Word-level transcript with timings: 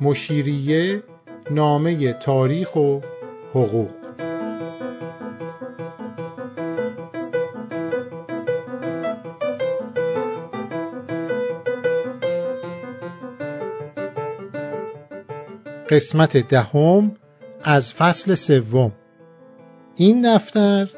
مشیریه 0.00 1.02
نامه 1.50 2.12
تاریخ 2.12 2.76
و 2.76 3.00
حقوق. 3.50 3.90
قسمت 15.90 16.36
دهم 16.48 17.16
از 17.62 17.94
فصل 17.94 18.34
سوم. 18.34 18.92
این 19.96 20.34
دفتر 20.34 20.90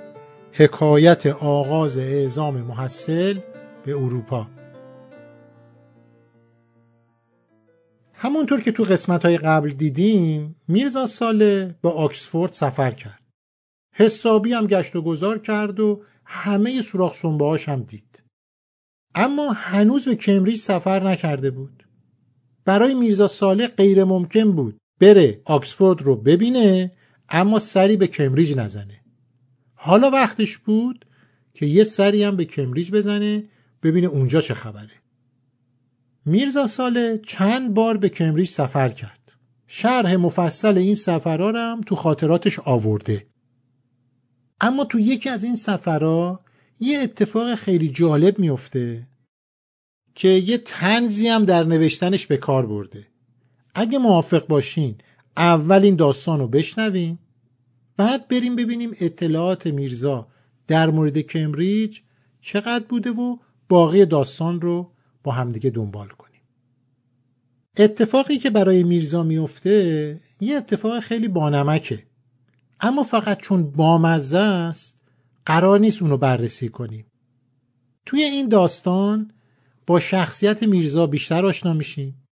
حکایت 0.52 1.26
آغاز 1.26 1.98
اعزام 1.98 2.56
محصل 2.56 3.38
به 3.84 3.96
اروپا. 3.96 4.46
همونطور 8.24 8.60
که 8.60 8.72
تو 8.72 8.84
قسمت 8.84 9.24
های 9.24 9.38
قبل 9.38 9.70
دیدیم 9.70 10.56
میرزا 10.68 11.06
ساله 11.06 11.78
با 11.82 11.90
آکسفورد 11.90 12.52
سفر 12.52 12.90
کرد. 12.90 13.22
حسابی 13.92 14.52
هم 14.52 14.66
گشت 14.66 14.96
و 14.96 15.02
گذار 15.02 15.38
کرد 15.38 15.80
و 15.80 16.02
همه 16.24 16.82
سوراخ 16.82 17.14
سنبه 17.14 17.60
هم 17.66 17.82
دید. 17.82 18.22
اما 19.14 19.52
هنوز 19.52 20.04
به 20.04 20.14
کمبریج 20.14 20.58
سفر 20.58 21.08
نکرده 21.08 21.50
بود. 21.50 21.86
برای 22.64 22.94
میرزا 22.94 23.26
ساله 23.26 23.66
غیر 23.66 24.04
ممکن 24.04 24.52
بود 24.52 24.78
بره 25.00 25.40
آکسفورد 25.44 26.02
رو 26.02 26.16
ببینه 26.16 26.92
اما 27.28 27.58
سری 27.58 27.96
به 27.96 28.06
کمبریج 28.06 28.56
نزنه. 28.56 29.00
حالا 29.74 30.10
وقتش 30.10 30.58
بود 30.58 31.06
که 31.54 31.66
یه 31.66 31.84
سری 31.84 32.24
هم 32.24 32.36
به 32.36 32.44
کمبریج 32.44 32.90
بزنه 32.90 33.44
ببینه 33.82 34.06
اونجا 34.06 34.40
چه 34.40 34.54
خبره. 34.54 35.03
میرزا 36.26 36.66
ساله 36.66 37.20
چند 37.26 37.74
بار 37.74 37.96
به 37.96 38.08
کمبریج 38.08 38.48
سفر 38.48 38.88
کرد. 38.88 39.32
شرح 39.66 40.16
مفصل 40.16 40.78
این 40.78 40.94
سفرها 40.94 41.52
هم 41.72 41.80
تو 41.80 41.94
خاطراتش 41.94 42.58
آورده. 42.58 43.26
اما 44.60 44.84
تو 44.84 45.00
یکی 45.00 45.28
از 45.28 45.44
این 45.44 45.56
سفرها 45.56 46.40
یه 46.80 46.98
اتفاق 47.00 47.54
خیلی 47.54 47.88
جالب 47.88 48.38
میفته 48.38 49.06
که 50.14 50.28
یه 50.28 50.58
تنزی 50.58 51.28
هم 51.28 51.44
در 51.44 51.64
نوشتنش 51.64 52.26
به 52.26 52.36
کار 52.36 52.66
برده. 52.66 53.06
اگه 53.74 53.98
موافق 53.98 54.46
باشین 54.46 54.98
اول 55.36 55.82
این 55.82 55.96
داستان 55.96 56.40
رو 56.40 56.48
بشنویم 56.48 57.18
بعد 57.96 58.28
بریم 58.28 58.56
ببینیم 58.56 58.90
اطلاعات 59.00 59.66
میرزا 59.66 60.28
در 60.66 60.90
مورد 60.90 61.18
کمبریج 61.18 62.00
چقدر 62.40 62.84
بوده 62.84 63.10
و 63.10 63.36
باقی 63.68 64.06
داستان 64.06 64.60
رو 64.60 64.93
با 65.24 65.32
همدیگه 65.32 65.70
دنبال 65.70 66.08
کنیم. 66.08 66.42
اتفاقی 67.78 68.38
که 68.38 68.50
برای 68.50 68.82
میرزا 68.82 69.22
میفته 69.22 70.20
یه 70.40 70.56
اتفاق 70.56 71.00
خیلی 71.00 71.28
بانمکه 71.28 72.06
اما 72.80 73.04
فقط 73.04 73.40
چون 73.40 73.70
بامزه 73.70 74.38
است 74.38 75.04
قرار 75.46 75.80
نیست 75.80 76.02
اونو 76.02 76.16
بررسی 76.16 76.68
کنیم. 76.68 77.06
توی 78.06 78.22
این 78.22 78.48
داستان 78.48 79.30
با 79.86 80.00
شخصیت 80.00 80.62
میرزا 80.62 81.06
بیشتر 81.06 81.46
آشنا 81.46 81.72
میشیم. 81.72 82.26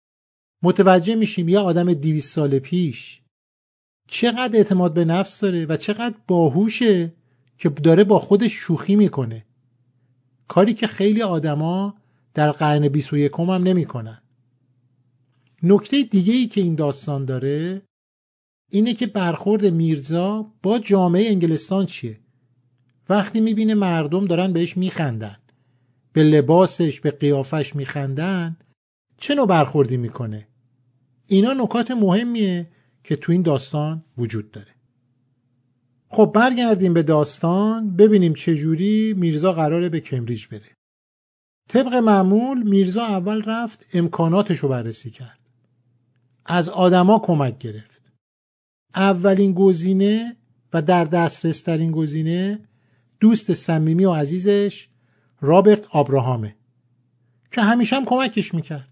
متوجه 0.64 1.16
میشیم 1.16 1.50
یه 1.50 1.60
آدم 1.60 1.94
دیویس 1.94 2.34
سال 2.34 2.60
پیش 2.60 3.22
چقدر 4.08 4.58
اعتماد 4.58 4.94
به 4.94 5.06
نفس 5.06 5.40
داره 5.40 5.66
و 5.66 5.78
چقدر 5.78 6.16
باهوشه 6.28 7.14
که 7.58 7.70
داره 7.70 8.04
با 8.04 8.20
خودش 8.20 8.54
شوخی 8.54 8.96
می‌کنه. 8.96 9.46
کاری 10.48 10.74
که 10.74 10.88
خیلی 10.88 11.22
آدما 11.22 11.96
در 12.34 12.52
قرن 12.52 12.88
21 12.88 13.32
هم 13.40 13.52
نمی‌کنن. 13.52 14.22
نکته 15.64 16.04
دیگه 16.04 16.34
ای 16.34 16.48
که 16.48 16.62
این 16.62 16.76
داستان 16.76 17.26
داره 17.26 17.82
اینه 18.72 18.94
که 18.94 19.08
برخورد 19.08 19.66
میرزا 19.66 20.54
با 20.64 20.80
جامعه 20.80 21.30
انگلستان 21.30 21.86
چیه؟ 21.86 22.20
وقتی 23.10 23.40
می‌بینه 23.40 23.74
مردم 23.74 24.26
دارن 24.26 24.54
بهش 24.54 24.78
میخندن 24.78 25.38
به 26.14 26.24
لباسش 26.24 27.02
به 27.02 27.12
قیافش 27.12 27.76
میخندن 27.76 28.58
چه 29.18 29.36
نوع 29.36 29.48
برخوردی 29.48 29.98
می‌کنه؟ 29.98 30.48
اینا 31.28 31.54
نکات 31.54 31.92
مهمیه 31.92 32.70
که 33.04 33.16
تو 33.16 33.32
این 33.32 33.42
داستان 33.42 34.04
وجود 34.18 34.52
داره. 34.52 34.76
خب 36.08 36.32
برگردیم 36.36 36.94
به 36.94 37.04
داستان 37.04 37.96
ببینیم 37.96 38.34
چجوری 38.34 39.14
میرزا 39.18 39.54
قراره 39.54 39.90
به 39.90 40.00
کمبریج 40.00 40.48
بره. 40.48 40.79
طبق 41.70 41.94
معمول 41.94 42.64
میرزا 42.64 43.02
اول 43.02 43.42
رفت 43.42 43.86
امکاناتش 43.94 44.60
رو 44.60 44.70
بررسی 44.70 45.10
کرد. 45.10 45.40
از 46.46 46.70
آدما 46.70 47.20
کمک 47.20 47.58
گرفت. 47.58 48.02
اولین 48.96 49.54
گزینه 49.54 50.36
و 50.74 50.82
در 50.82 51.06
دسترس 51.06 51.62
ترین 51.62 51.92
گزینه 51.92 52.60
دوست 53.20 53.54
صمیمی 53.54 54.06
و 54.06 54.14
عزیزش 54.14 54.88
رابرت 55.42 55.88
آبراهامه 55.90 56.56
که 57.52 57.62
همیشه 57.62 57.96
هم 57.96 58.06
کمکش 58.06 58.54
می‌کرد. 58.54 58.88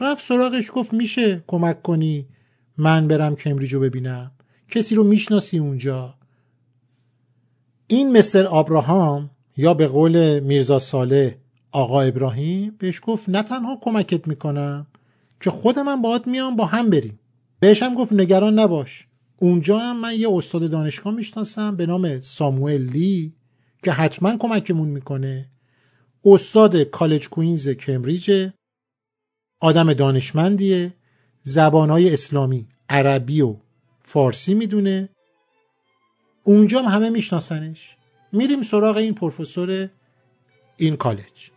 رفت 0.00 0.24
سراغش 0.24 0.70
گفت 0.74 0.92
میشه 0.92 1.44
کمک 1.46 1.82
کنی؟ 1.82 2.28
من 2.76 3.08
برم 3.08 3.34
کمبریج 3.34 3.74
رو 3.74 3.80
ببینم. 3.80 4.30
کسی 4.68 4.94
رو 4.94 5.04
می‌شناسی 5.04 5.58
اونجا. 5.58 6.14
این 7.86 8.18
مستر 8.18 8.44
آبراهام 8.44 9.30
یا 9.56 9.74
به 9.74 9.86
قول 9.86 10.40
میرزا 10.40 10.78
ساله 10.78 11.38
آقا 11.72 12.00
ابراهیم 12.00 12.76
بهش 12.78 13.00
گفت 13.02 13.28
نه 13.28 13.42
تنها 13.42 13.78
کمکت 13.82 14.28
می‌کنم 14.28 14.86
که 15.40 15.50
خودم 15.50 15.88
هم 15.88 16.02
باهات 16.02 16.26
میام 16.26 16.56
با 16.56 16.66
هم 16.66 16.90
بریم. 16.90 17.18
بهش 17.60 17.82
هم 17.82 17.94
گفت 17.94 18.12
نگران 18.12 18.58
نباش. 18.58 19.06
اونجا 19.36 19.78
هم 19.78 20.00
من 20.00 20.14
یه 20.14 20.28
استاد 20.32 20.70
دانشگاه 20.70 21.14
می‌شناسم 21.14 21.76
به 21.76 21.86
نام 21.86 22.20
ساموئل 22.20 22.82
لی 22.82 23.34
که 23.82 23.92
حتما 23.92 24.36
کمکمون 24.36 24.88
می‌کنه. 24.88 25.48
استاد 26.24 26.76
کالج 26.76 27.28
کوینز 27.28 27.68
کمبریج 27.68 28.50
آدم 29.60 29.92
دانشمندیه 29.92 30.94
زبانهای 31.42 32.12
اسلامی 32.12 32.66
عربی 32.88 33.40
و 33.40 33.56
فارسی 34.02 34.54
می‌دونه. 34.54 35.08
اونجا 36.44 36.82
هم 36.82 36.94
همه 36.94 37.10
میشناسنش. 37.10 37.96
میریم 38.32 38.62
سراغ 38.62 38.96
این 38.96 39.14
پروفسور 39.14 39.88
این 40.76 40.96
کالج. 40.96 41.50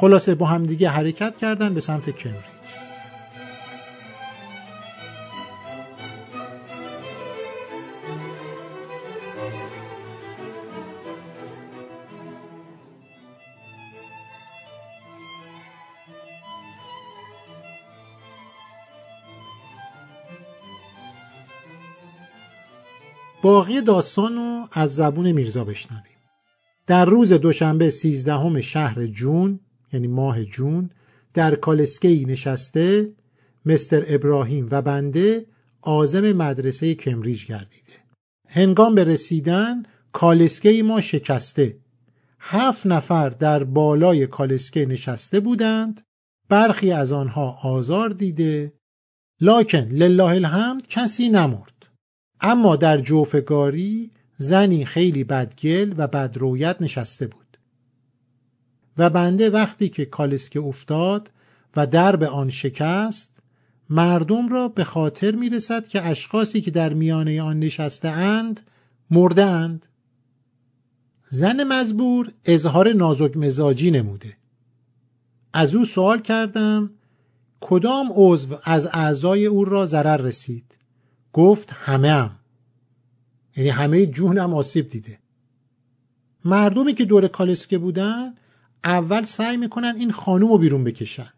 خلاصه 0.00 0.34
با 0.34 0.46
همدیگه 0.46 0.88
حرکت 0.88 1.36
کردن 1.36 1.74
به 1.74 1.80
سمت 1.80 2.10
کمبریج. 2.10 2.44
باقی 23.42 23.80
داستان 23.80 24.34
رو 24.34 24.68
از 24.72 24.94
زبون 24.94 25.32
میرزا 25.32 25.64
بشنویم. 25.64 26.02
در 26.86 27.04
روز 27.04 27.32
دوشنبه 27.32 27.90
سیزدهم 27.90 28.60
شهر 28.60 29.06
جون 29.06 29.60
یعنی 29.92 30.06
ماه 30.06 30.44
جون 30.44 30.90
در 31.34 31.54
کالسکی 31.54 32.24
نشسته 32.24 33.12
مستر 33.66 34.04
ابراهیم 34.06 34.68
و 34.70 34.82
بنده 34.82 35.46
آزم 35.82 36.32
مدرسه 36.32 36.94
کمبریج 36.94 37.46
گردیده. 37.46 37.92
هنگام 38.48 38.94
به 38.94 39.04
رسیدن 39.04 39.82
کالسکه 40.12 40.82
ما 40.82 41.00
شکسته. 41.00 41.76
هفت 42.40 42.86
نفر 42.86 43.28
در 43.28 43.64
بالای 43.64 44.26
کالسکه 44.26 44.86
نشسته 44.86 45.40
بودند. 45.40 46.00
برخی 46.48 46.92
از 46.92 47.12
آنها 47.12 47.58
آزار 47.62 48.10
دیده. 48.10 48.72
لاکن 49.40 49.88
لله 49.88 50.24
الحمد 50.24 50.86
کسی 50.86 51.28
نمرد. 51.28 51.88
اما 52.40 52.76
در 52.76 52.98
جوفگاری 52.98 54.10
زنی 54.36 54.84
خیلی 54.84 55.24
بدگل 55.24 55.94
و 55.96 56.06
بدرویت 56.06 56.76
نشسته 56.80 57.26
بود. 57.26 57.47
و 58.98 59.10
بنده 59.10 59.50
وقتی 59.50 59.88
که 59.88 60.04
کالسکه 60.04 60.60
افتاد 60.60 61.30
و 61.76 61.86
درب 61.86 62.22
آن 62.22 62.50
شکست 62.50 63.40
مردم 63.90 64.48
را 64.48 64.68
به 64.68 64.84
خاطر 64.84 65.34
می 65.34 65.48
رسد 65.48 65.88
که 65.88 66.06
اشخاصی 66.06 66.60
که 66.60 66.70
در 66.70 66.94
میانه 66.94 67.42
آن 67.42 67.58
نشسته 67.58 68.08
اند 68.08 68.60
مرده 69.10 69.44
اند. 69.44 69.86
زن 71.30 71.64
مزبور 71.64 72.32
اظهار 72.44 72.92
نازک 72.92 73.36
مزاجی 73.36 73.90
نموده. 73.90 74.36
از 75.52 75.74
او 75.74 75.84
سوال 75.84 76.20
کردم 76.20 76.90
کدام 77.60 78.08
عضو 78.14 78.56
از 78.64 78.88
اعضای 78.92 79.46
او 79.46 79.64
را 79.64 79.86
ضرر 79.86 80.16
رسید؟ 80.16 80.74
گفت 81.32 81.72
همه 81.72 82.10
هم 82.10 82.30
یعنی 83.56 83.70
همه 83.70 84.06
جون 84.06 84.38
هم 84.38 84.54
آسیب 84.54 84.88
دیده. 84.88 85.18
مردمی 86.44 86.94
که 86.94 87.04
دور 87.04 87.28
کالسکه 87.28 87.78
بودن 87.78 88.34
اول 88.84 89.24
سعی 89.24 89.56
می‌کنن 89.56 89.94
این 89.96 90.10
خانوم 90.10 90.48
رو 90.48 90.58
بیرون 90.58 90.84
بکشن. 90.84 91.32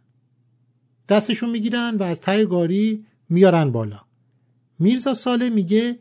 دستشون 1.08 1.50
می‌گیرن 1.50 1.96
و 1.96 2.02
از 2.02 2.20
ته 2.20 2.44
گاری 2.44 3.04
میارن 3.28 3.72
بالا. 3.72 4.00
میرزا 4.78 5.14
ساله 5.14 5.50
میگه 5.50 5.98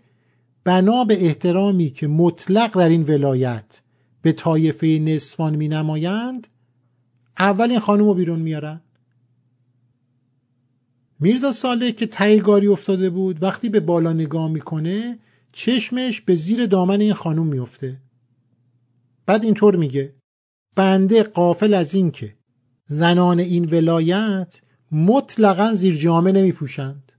بنا 0.63 1.03
به 1.03 1.25
احترامی 1.25 1.89
که 1.89 2.07
مطلق 2.07 2.77
در 2.77 2.89
این 2.89 3.03
ولایت 3.03 3.81
به 4.21 4.31
طایفه 4.31 4.87
نصفان 4.87 5.55
می 5.55 5.67
نمایند 5.67 6.47
اول 7.39 7.69
این 7.69 7.79
خانم 7.79 8.05
رو 8.05 8.13
بیرون 8.13 8.39
میارن. 8.39 8.81
میرزا 11.19 11.51
ساله 11.51 11.91
که 11.91 12.07
تایگاری 12.07 12.67
افتاده 12.67 13.09
بود 13.09 13.43
وقتی 13.43 13.69
به 13.69 13.79
بالا 13.79 14.13
نگاه 14.13 14.51
می‌کنه 14.51 15.19
چشمش 15.51 16.21
به 16.21 16.35
زیر 16.35 16.65
دامن 16.65 17.01
این 17.01 17.13
خانم 17.13 17.47
میفته 17.47 17.97
بعد 19.25 19.43
اینطور 19.43 19.75
میگه 19.75 20.13
بنده 20.79 21.23
قافل 21.23 21.73
از 21.73 21.93
این 21.93 22.11
که 22.11 22.35
زنان 22.87 23.39
این 23.39 23.65
ولایت 23.65 24.61
مطلقا 24.91 25.73
زیر 25.73 25.95
جامه 25.95 26.31
نمی 26.31 26.51
پوشند 26.51 27.11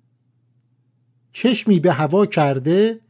چشمی 1.32 1.80
به 1.80 1.92
هوا 1.92 2.26
کرده 2.26 3.00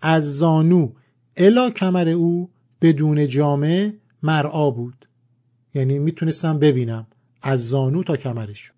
از 0.00 0.36
زانو 0.38 0.92
الا 1.36 1.70
کمر 1.70 2.08
او 2.08 2.50
بدون 2.80 3.26
جامه 3.26 3.94
مرعا 4.22 4.70
بود. 4.70 5.08
یعنی 5.74 5.98
می‌تونستم 5.98 6.58
ببینم 6.58 7.06
از 7.42 7.68
زانو 7.68 8.02
تا 8.02 8.16
کمرش. 8.16 8.72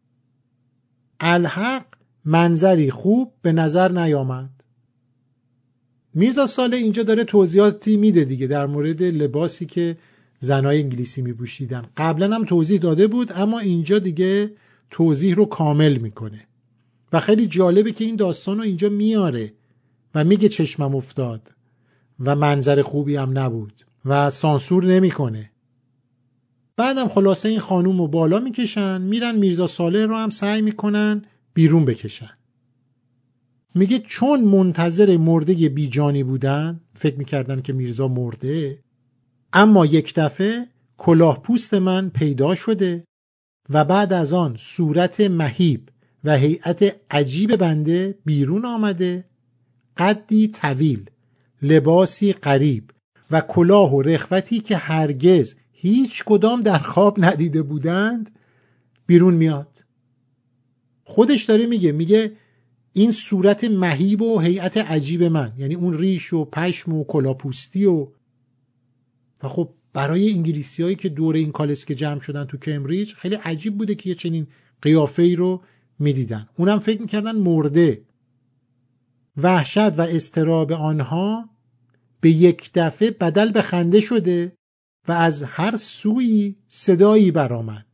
الحق 1.20 1.86
منظری 2.24 2.90
خوب 2.90 3.32
به 3.42 3.52
نظر 3.52 3.92
نیامد. 3.92 4.64
میرزا 6.14 6.46
ساله 6.46 6.76
اینجا 6.76 7.02
داره 7.02 7.24
توضیحاتی 7.24 7.96
میده 7.96 8.24
دیگه 8.24 8.46
در 8.46 8.66
مورد 8.66 9.02
لباسی 9.02 9.66
که 9.66 9.96
زنای 10.38 10.82
انگلیسی 10.82 11.22
میپوشیدن. 11.22 11.82
قبلا 11.96 12.34
هم 12.34 12.44
توضیح 12.44 12.80
داده 12.80 13.06
بود 13.06 13.32
اما 13.34 13.58
اینجا 13.58 13.98
دیگه 13.98 14.50
توضیح 14.90 15.34
رو 15.34 15.44
کامل 15.44 15.96
می‌کنه. 15.96 16.46
و 17.12 17.20
خیلی 17.20 17.46
جالبه 17.46 17.92
که 17.92 18.04
این 18.04 18.16
داستان 18.16 18.56
رو 18.56 18.62
اینجا 18.62 18.88
میاره 18.88 19.52
و 20.14 20.24
میگه 20.24 20.48
چشمم 20.48 20.94
افتاد 20.94 21.52
و 22.20 22.36
منظر 22.36 22.82
خوبی 22.82 23.16
هم 23.16 23.38
نبود 23.38 23.72
و 24.04 24.30
سانسور 24.30 24.84
نمی‌کنه. 24.84 25.50
بعدم 26.76 27.08
خلاصه 27.08 27.48
این 27.48 27.60
خانوم 27.60 28.00
رو 28.00 28.08
بالا 28.08 28.40
می‌کشن 28.40 29.00
میرن 29.00 29.36
میرزا 29.36 29.66
صالح 29.66 30.04
رو 30.04 30.16
هم 30.16 30.30
سعی 30.30 30.62
می‌کنن 30.62 31.22
بیرون 31.54 31.84
بکشن. 31.84 32.30
میگه 33.74 33.98
چون 33.98 34.40
منتظر 34.40 35.16
مرده 35.16 35.68
بیجانی 35.68 36.22
بودن 36.22 36.80
فکر 36.94 37.16
می‌کردن 37.16 37.62
که 37.62 37.72
میرزا 37.72 38.08
مرده 38.08 38.78
اما 39.54 39.86
یک 39.86 40.14
دفعه 40.14 40.66
کلاه 40.98 41.42
پوست 41.42 41.74
من 41.74 42.10
پیدا 42.10 42.54
شده 42.54 43.04
و 43.70 43.84
بعد 43.84 44.12
از 44.12 44.32
آن 44.32 44.56
صورت 44.58 45.20
مهیب 45.20 45.88
و 46.24 46.36
هیئت 46.36 46.96
عجیب 47.10 47.56
بنده 47.56 48.18
بیرون 48.24 48.64
آمده 48.64 49.24
قدی 49.96 50.48
طویل 50.48 51.10
لباسی 51.62 52.32
قریب 52.32 52.90
و 53.30 53.40
کلاه 53.40 53.94
و 53.94 54.02
رخوتی 54.02 54.60
که 54.60 54.76
هرگز 54.76 55.54
هیچ 55.72 56.24
کدام 56.24 56.60
در 56.60 56.78
خواب 56.78 57.24
ندیده 57.24 57.62
بودند 57.62 58.30
بیرون 59.06 59.34
میاد. 59.34 59.84
خودش 61.04 61.44
داره 61.44 61.66
میگه 61.66 61.92
میگه 61.92 62.32
این 62.92 63.12
صورت 63.12 63.64
مهیب 63.64 64.22
و 64.22 64.40
هیئت 64.40 64.76
عجیب 64.76 65.22
من 65.22 65.52
یعنی 65.58 65.74
اون 65.74 65.98
ریش 65.98 66.32
و 66.32 66.44
پشم 66.44 66.92
و 66.92 67.04
کلاپوستی 67.04 67.84
و 67.84 68.08
و 69.44 69.48
خب 69.48 69.74
برای 69.92 70.30
انگلیسی 70.30 70.82
هایی 70.82 70.96
که 70.96 71.08
دور 71.08 71.34
این 71.34 71.52
کالس 71.52 71.84
که 71.84 71.94
جمع 71.94 72.20
شدن 72.20 72.44
تو 72.44 72.56
کمبریج 72.56 73.14
خیلی 73.14 73.34
عجیب 73.34 73.78
بوده 73.78 73.94
که 73.94 74.08
یه 74.08 74.14
چنین 74.14 74.46
قیافه 74.82 75.22
ای 75.22 75.36
رو 75.36 75.62
می‌دیدن. 75.98 76.48
اونم 76.56 76.78
فکر 76.78 77.00
می‌کردن 77.00 77.36
مرده. 77.36 78.02
وحشت 79.36 79.98
و 79.98 80.00
استراب 80.00 80.72
آنها 80.72 81.50
به 82.20 82.30
یک 82.30 82.70
دفعه 82.74 83.10
بدل 83.10 83.52
به 83.52 83.62
خنده 83.62 84.00
شده 84.00 84.52
و 85.08 85.12
از 85.12 85.42
هر 85.42 85.76
سوی 85.76 86.56
صدایی 86.68 87.30
برآمد. 87.30 87.86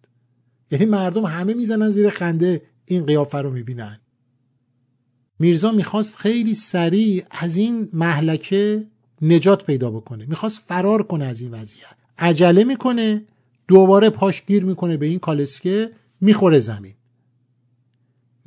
یعنی 0.70 0.85
مردم 0.85 1.25
همه 1.25 1.55
می‌زنن 1.55 1.91
زیر 1.91 2.11
خنده 2.11 2.62
این 2.85 3.06
قیافه 3.06 3.38
رو 3.38 3.50
می‌بینن. 3.50 4.00
میرزا 5.38 5.73
می‌خواست 5.73 6.17
خیلی 6.17 6.55
سریع 6.55 7.25
از 7.31 7.56
این 7.56 7.88
محلکه 7.93 8.87
نجات 9.22 9.64
پیدا 9.64 9.90
بکنه. 9.90 10.26
می‌خواست 10.26 10.62
فرار 10.67 11.02
کنه 11.02 11.25
از 11.25 11.40
این 11.40 11.50
وضعیت. 11.50 11.94
عجله 12.19 12.64
می‌کنه 12.64 13.22
دوباره 13.69 14.11
پاشگیر 14.11 14.64
می‌کنه 14.64 14.96
به 14.96 15.06
این 15.06 15.19
کالسکه 15.19 15.90
می‌خوره 16.20 16.58
زمین. 16.58 16.94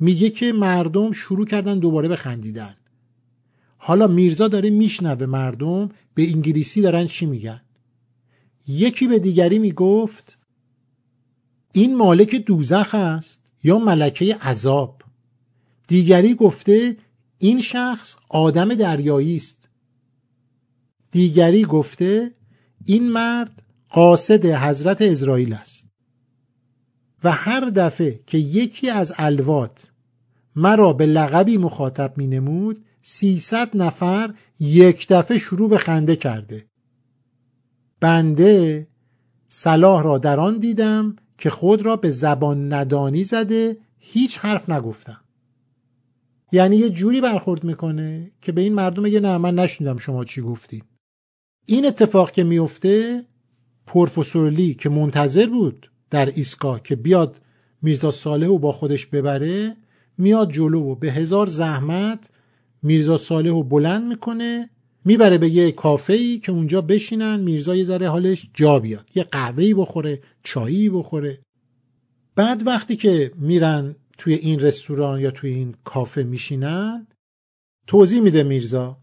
میگه 0.00 0.30
که 0.30 0.52
مردم 0.52 1.12
شروع 1.12 1.46
کردن 1.46 1.78
دوباره 1.78 2.08
به 2.08 2.16
خندیدن. 2.16 2.76
حالا 3.76 4.06
میرزا 4.06 4.48
داره 4.48 4.70
میشنوه 4.70 5.26
مردم 5.26 5.88
به 6.14 6.28
انگلیسی 6.28 6.80
دارن 6.80 7.06
چی 7.06 7.26
میگن. 7.26 7.60
یکی 8.68 9.08
به 9.08 9.18
دیگری 9.18 9.58
می‌گفت 9.58 10.38
این 11.72 11.96
مالک 11.96 12.34
دوزخ 12.34 12.94
است 12.94 13.52
یا 13.64 13.78
ملکه 13.78 14.34
عذاب؟ 14.36 15.02
دیگری 15.88 16.34
گفته 16.34 16.96
این 17.38 17.60
شخص 17.60 18.16
آدم 18.28 18.74
دریایی 18.74 19.36
است. 19.36 19.63
دیگری 21.14 21.64
گفته 21.64 22.34
این 22.84 23.08
مرد 23.08 23.62
قاصد 23.90 24.46
حضرت 24.46 25.02
اسرائیل 25.02 25.52
است. 25.52 25.88
و 27.24 27.32
هر 27.32 27.60
دفعه 27.60 28.20
که 28.26 28.38
یکی 28.38 28.90
از 28.90 29.12
الوات 29.16 29.92
مرا 30.56 30.92
به 30.92 31.06
لقبی 31.06 31.56
مخاطب 31.56 32.18
می 32.18 32.26
نمود 32.26 32.84
سیصد 33.02 33.76
نفر 33.76 34.34
یک 34.60 35.08
دفعه 35.08 35.38
شروع 35.38 35.68
به 35.68 35.78
خنده 35.78 36.16
کرده. 36.16 36.64
بنده 38.00 38.86
صلاح 39.48 40.02
را 40.02 40.18
در 40.18 40.40
آن 40.40 40.58
دیدم 40.58 41.16
که 41.38 41.50
خود 41.50 41.82
را 41.82 41.96
به 41.96 42.10
زبان 42.10 42.72
ندانی 42.72 43.24
زده 43.24 43.76
هیچ 43.98 44.38
حرف 44.38 44.70
نگفتم. 44.70 45.20
یعنی 46.52 46.76
یه 46.76 46.90
جوری 46.90 47.20
برخورد 47.20 47.64
می‌کنه 47.64 48.30
که 48.40 48.52
به 48.52 48.60
این 48.60 48.74
مردم 48.74 49.02
میگه 49.02 49.20
نه 49.20 49.38
من 49.38 49.54
نشنیدم 49.54 49.98
شما 49.98 50.24
چی 50.24 50.42
گفتید 50.42 50.93
این 51.66 51.86
اتفاق 51.86 52.30
که 52.30 52.44
میفته 52.44 53.24
پروفسور 53.86 54.50
لی 54.50 54.74
که 54.74 54.88
منتظر 54.88 55.46
بود 55.46 55.90
در 56.10 56.26
ایسکا 56.26 56.78
که 56.78 56.96
بیاد 56.96 57.40
میرزا 57.82 58.10
صالح 58.10 58.46
و 58.46 58.58
با 58.58 58.72
خودش 58.72 59.06
ببره 59.06 59.76
میاد 60.18 60.52
جلو 60.52 60.80
و 60.80 60.94
به 60.94 61.12
هزار 61.12 61.46
زحمت 61.46 62.30
میرزا 62.82 63.16
صالح 63.16 63.50
رو 63.50 63.62
بلند 63.62 64.08
می‌کنه 64.08 64.70
می‌بره 65.04 65.38
به 65.38 65.48
یه 65.48 65.72
کافه 65.72 66.12
ای 66.12 66.38
که 66.38 66.52
اونجا 66.52 66.80
بشینن 66.80 67.40
میرزا 67.40 67.76
یه 67.76 67.84
ذره 67.84 68.08
حالش 68.08 68.50
جا 68.54 68.78
بیاد. 68.78 69.10
یه 69.14 69.22
قهوه‌ای 69.22 69.74
بخوره 69.74 70.22
چایی 70.42 70.90
بخوره. 70.90 71.38
بعد 72.36 72.66
وقتی 72.66 72.96
که 72.96 73.32
میرن 73.36 73.94
توی 74.18 74.34
این 74.34 74.60
رستوران 74.60 75.20
یا 75.20 75.30
توی 75.30 75.50
این 75.50 75.74
کافه 75.84 76.22
میشینن 76.22 77.06
توضیح 77.86 78.20
میده 78.20 78.42
میرزا 78.42 78.96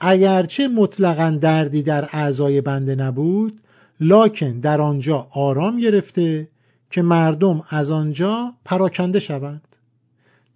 اگرچه 0.00 0.68
مطلقا 0.68 1.38
دردی 1.40 1.82
در 1.82 2.08
اعضای 2.12 2.60
بنده 2.60 2.94
نبود 2.94 3.60
لاکن 4.00 4.60
در 4.60 4.80
آنجا 4.80 5.28
آرام 5.30 5.78
گرفته 5.78 6.48
که 6.90 7.02
مردم 7.02 7.60
از 7.68 7.90
آنجا 7.90 8.54
پراکنده 8.64 9.20
شوند. 9.20 9.76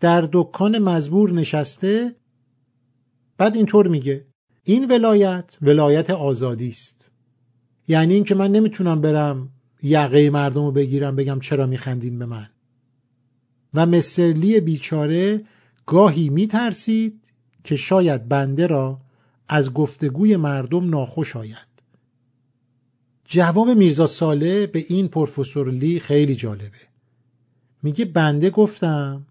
در 0.01 0.29
دکان 0.33 0.79
مزبور 0.79 1.33
نشسته 1.33 2.15
بعد 3.39 3.57
اینطور 3.57 3.89
میگه 3.89 4.27
این 4.65 4.91
ولایت 4.91 5.57
ولایت 5.63 6.11
آزادی 6.11 6.69
است. 6.69 7.11
یعنی 7.89 8.15
اینکه 8.15 8.35
من 8.35 8.53
نمی‌تونم 8.53 9.01
برم 9.01 9.49
یقه 9.83 10.31
مردم 10.31 10.65
رو 10.65 10.73
بگیرم 10.73 11.17
بگم 11.17 11.41
چرا 11.41 11.67
میخندین 11.67 12.19
به 12.19 12.27
من. 12.27 12.49
و 13.75 13.87
مسترلی 13.87 14.61
بیچاره 14.61 15.45
گاهی 15.87 16.29
میترسید 16.29 17.33
که 17.65 17.77
شاید 17.77 18.29
بنده 18.29 18.67
را 18.67 19.01
از 19.53 19.73
گفتگوی 19.73 20.37
مردم 20.37 20.91
ناخوش 20.91 21.37
آید. 21.37 21.71
جواب 23.25 23.71
میرزا 23.71 24.07
ساله 24.07 24.67
به 24.67 24.85
این 24.89 25.09
پروفسور 25.09 25.71
لی 25.71 26.01
خیلی 26.01 26.37
جالبه. 26.37 26.81
میگه 27.83 28.05
بنده 28.05 28.51
گفتم 28.51 29.27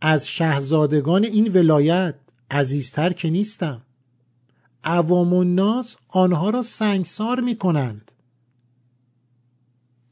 از 0.00 0.28
شهزادگان 0.28 1.24
این 1.24 1.52
ولایت 1.52 2.14
عزیزتر 2.50 3.12
که 3.12 3.30
نیستم. 3.30 3.82
عوام 4.84 5.34
الناس 5.34 5.96
آنها 6.08 6.50
را 6.50 6.62
سنگسار 6.62 7.40
می 7.40 7.56
کنند 7.56 8.12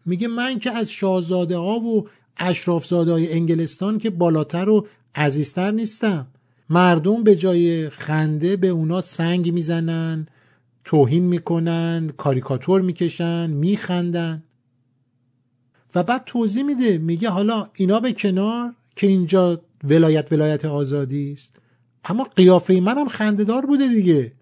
میگه 0.06 0.28
من 0.28 0.58
که 0.58 0.70
از 0.70 0.90
شاهزاده 0.90 1.56
ها 1.56 1.80
و 1.80 2.08
اشرافزاده 2.37 3.12
های 3.12 3.32
انگلستان 3.32 3.99
که 3.99 4.10
بالاتر 4.10 4.68
و 4.68 4.87
عزیزتر 5.14 5.70
نیستم 5.70 6.26
مردم 6.70 7.22
به 7.22 7.36
جای 7.36 7.88
خنده 7.88 8.56
به 8.56 8.68
اونا 8.68 9.00
سنگ 9.00 9.52
می‌زنن 9.52 10.26
توهین 10.84 11.24
می‌کنن 11.24 12.10
کاریکاتور 12.16 12.80
می‌کشن 12.80 13.50
میخندن. 13.50 14.42
و 15.94 16.02
بعد 16.02 16.22
توضیح 16.26 16.62
میده 16.62 16.98
میگه 16.98 17.30
حالا 17.30 17.70
اینا 17.74 18.00
به 18.00 18.12
کنار 18.12 18.74
که 18.96 19.06
اینجا 19.06 19.62
ولایت 19.84 20.32
ولایت 20.32 20.64
آزادی 20.64 21.32
است. 21.32 21.56
اما 22.04 22.24
قیافه 22.24 22.80
منم 22.80 23.08
خندهدار 23.08 23.66
بوده 23.66 23.88
دیگه. 23.88 24.32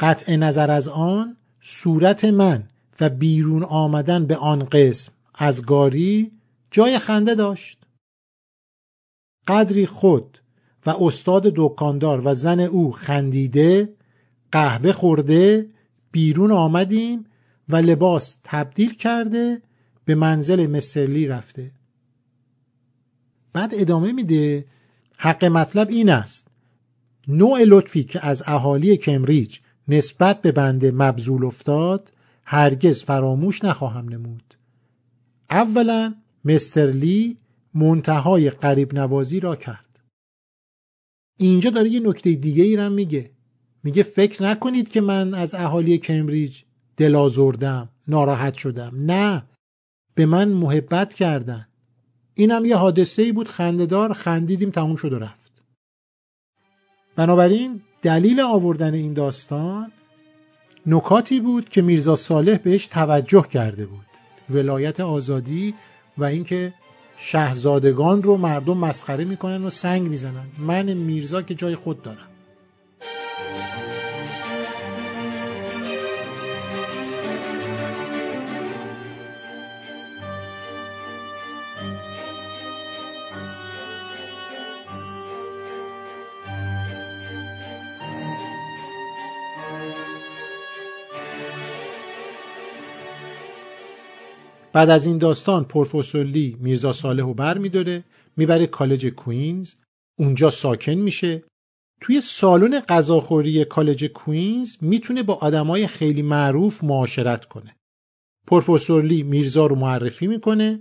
قطع 0.00 0.36
نظر 0.36 0.70
از 0.70 0.88
آن 0.88 1.36
صورت 1.60 2.24
من 2.24 2.68
و 3.00 3.08
بیرون 3.08 3.62
آمدن 3.62 4.26
به 4.26 4.36
آن 4.36 4.64
قسم 4.64 5.12
از 5.34 5.66
گاری 5.66 6.32
جای 6.70 6.98
خنده 6.98 7.34
داشت. 7.34 7.78
قدری 9.48 9.86
خود 9.86 10.38
و 10.86 10.94
استاد 11.00 11.52
دکاندار 11.56 12.22
و 12.24 12.34
زن 12.34 12.60
او 12.60 12.92
خندیده 12.92 13.92
قهوه 14.52 14.92
خورده 14.92 15.66
بیرون 16.12 16.52
آمدیم 16.52 17.24
و 17.68 17.76
لباس 17.76 18.36
تبدیل 18.44 18.94
کرده 18.94 19.62
به 20.04 20.14
منزل 20.14 20.66
مسرلی 20.66 21.26
رفته. 21.26 21.70
بعد 23.52 23.70
ادامه 23.74 24.12
میده 24.12 24.64
حق 25.18 25.44
مطلب 25.44 25.88
این 25.88 26.10
است. 26.10 26.48
نوع 27.28 27.64
لطفی 27.64 28.04
که 28.04 28.26
از 28.26 28.42
اهالی 28.46 28.96
کمبریج 28.96 29.58
نسبت 29.88 30.42
به 30.42 30.52
بنده 30.52 30.90
مبزول 30.90 31.44
افتاد 31.44 32.12
هرگز 32.44 33.02
فراموش 33.02 33.64
نخواهم 33.64 34.08
نمود. 34.08 34.54
اولا 35.50 36.14
مستر 36.44 36.86
لی 36.86 37.36
منتهای 37.74 38.50
قریب 38.50 38.94
نوازی 38.94 39.40
را 39.40 39.56
کرد. 39.56 39.91
اینجا 41.36 41.70
داره 41.70 41.88
یه 41.88 42.00
نکته 42.00 42.34
دیگه 42.34 42.64
ای 42.64 42.88
میگه. 42.88 43.30
میگه 43.84 44.02
فکر 44.02 44.42
نکنید 44.42 44.88
که 44.88 45.00
من 45.00 45.34
از 45.34 45.54
اهالی 45.54 45.98
کمبریج 45.98 46.62
دلازردم 46.96 47.88
ناراحت 48.08 48.54
شدم. 48.54 48.92
نه 48.96 49.42
به 50.14 50.26
من 50.26 50.48
محبت 50.48 51.14
کردن. 51.14 51.68
اینم 52.34 52.64
یه 52.64 52.76
حادثه 52.76 53.22
ای 53.22 53.32
بود 53.32 53.48
خندهدار 53.48 54.12
خندیدیم 54.12 54.70
تموم 54.70 54.96
شد 54.96 55.12
و 55.12 55.18
رفت. 55.18 55.52
بنابراین 57.16 57.82
دلیل 58.02 58.40
آوردن 58.40 58.94
این 58.94 59.12
داستان 59.12 59.92
نکاتی 60.86 61.40
بود 61.40 61.68
که 61.68 61.82
میرزا 61.82 62.16
صالح 62.16 62.56
بهش 62.56 62.86
توجه 62.86 63.42
کرده 63.42 63.86
بود. 63.86 64.06
ولایت 64.50 65.00
آزادی 65.00 65.74
و 66.18 66.24
اینکه 66.24 66.74
شهزادگان 67.24 68.22
رو 68.22 68.36
مردم 68.36 68.78
مسخره 68.78 69.24
می‌کنن 69.24 69.64
و 69.64 69.70
سنگ 69.70 70.02
می‌زنن. 70.08 70.46
من 70.58 70.92
میرزا 70.92 71.42
که 71.42 71.54
جای 71.54 71.76
خود 71.76 72.02
دارم. 72.02 72.31
بعد 94.72 94.90
از 94.90 95.06
این 95.06 95.18
داستان 95.18 95.64
پروفسور 95.64 96.24
لی 96.24 96.56
میرزا 96.60 96.92
صالح 96.92 97.22
رو 97.22 97.34
بر 97.34 97.58
میداره 97.58 98.04
می‌بره 98.36 98.66
کالج 98.66 99.06
کوینز 99.06 99.74
اونجا 100.18 100.50
ساکن 100.50 100.94
میشه. 100.94 101.42
توی 102.00 102.20
سالن 102.20 102.80
غذاخوری 102.80 103.64
کالج 103.64 104.04
کوینز 104.04 104.76
می‌تونه 104.80 105.22
با 105.22 105.34
آدمای 105.34 105.86
خیلی 105.86 106.22
معروف 106.22 106.84
معاشرت 106.84 107.44
کنه. 107.44 107.76
پروفسور 108.46 109.04
لی 109.04 109.22
میرزا 109.22 109.66
رو 109.66 109.76
معرفی 109.76 110.26
می‌کنه 110.26 110.80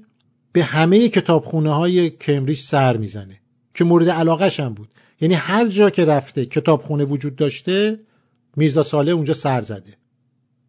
به 0.51 0.63
همه 0.63 1.09
کتابخونه 1.09 1.75
های 1.75 2.09
کمبریج 2.09 2.59
سر 2.59 2.97
می‌زنه 2.97 3.39
که 3.73 3.83
مورد 3.83 4.09
علاقش 4.09 4.59
هم 4.59 4.73
بود. 4.73 4.89
یعنی 5.21 5.33
هر 5.33 5.67
جا 5.67 5.89
که 5.89 6.05
رفته 6.05 6.45
کتابخونه 6.45 7.03
وجود 7.03 7.35
داشته 7.35 7.99
میرزا 8.55 8.83
صالح 8.83 9.11
اونجا 9.11 9.33
سر 9.33 9.61
زده. 9.61 9.97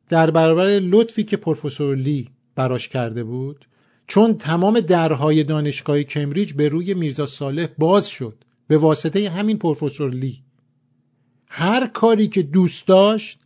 در 0.08 0.30
برابر 0.30 0.66
لطفی 0.66 1.24
که 1.24 1.36
پروفسور 1.36 1.96
لی 1.96 2.28
براش 2.54 2.88
کرده 2.88 3.24
بود 3.24 3.66
چون 4.06 4.38
تمام 4.38 4.80
درهای 4.80 5.44
دانشگاه 5.44 6.02
کمبریج 6.02 6.52
به 6.52 6.68
روی 6.68 6.94
میرزا 6.94 7.26
صالح 7.26 7.66
باز 7.78 8.08
شد 8.08 8.44
به 8.66 8.78
واسطه 8.78 9.30
همین 9.30 9.58
پروفسور 9.58 10.10
لی. 10.10 10.42
هر 11.48 11.86
کاری 11.86 12.28
که 12.28 12.42
دوست 12.42 12.86
داشت 12.86 13.38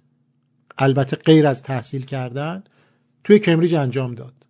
البته 0.78 1.16
غیر 1.16 1.46
از 1.46 1.62
تحصیل 1.62 2.04
کردن 2.04 2.64
توی 3.24 3.38
کمبریج 3.38 3.74
انجام 3.74 4.14
داد. 4.14 4.46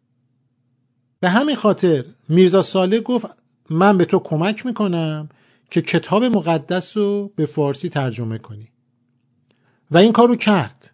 به 1.21 1.29
همین 1.29 1.57
خاطر 1.57 2.05
میرزا 2.29 2.63
صالح 2.63 2.99
گفت 2.99 3.27
من 3.71 3.99
به 3.99 4.05
تو 4.05 4.19
کمک 4.19 4.67
می‌کنم 4.67 5.29
که 5.71 5.83
کتاب 5.83 6.25
مقدس 6.25 6.97
رو 6.97 7.33
به 7.37 7.47
فارسی 7.47 7.89
ترجمه 7.89 8.39
کنی. 8.39 8.69
و 9.91 9.99
این 9.99 10.13
کار 10.13 10.29
رو 10.29 10.37
کرد. 10.37 10.91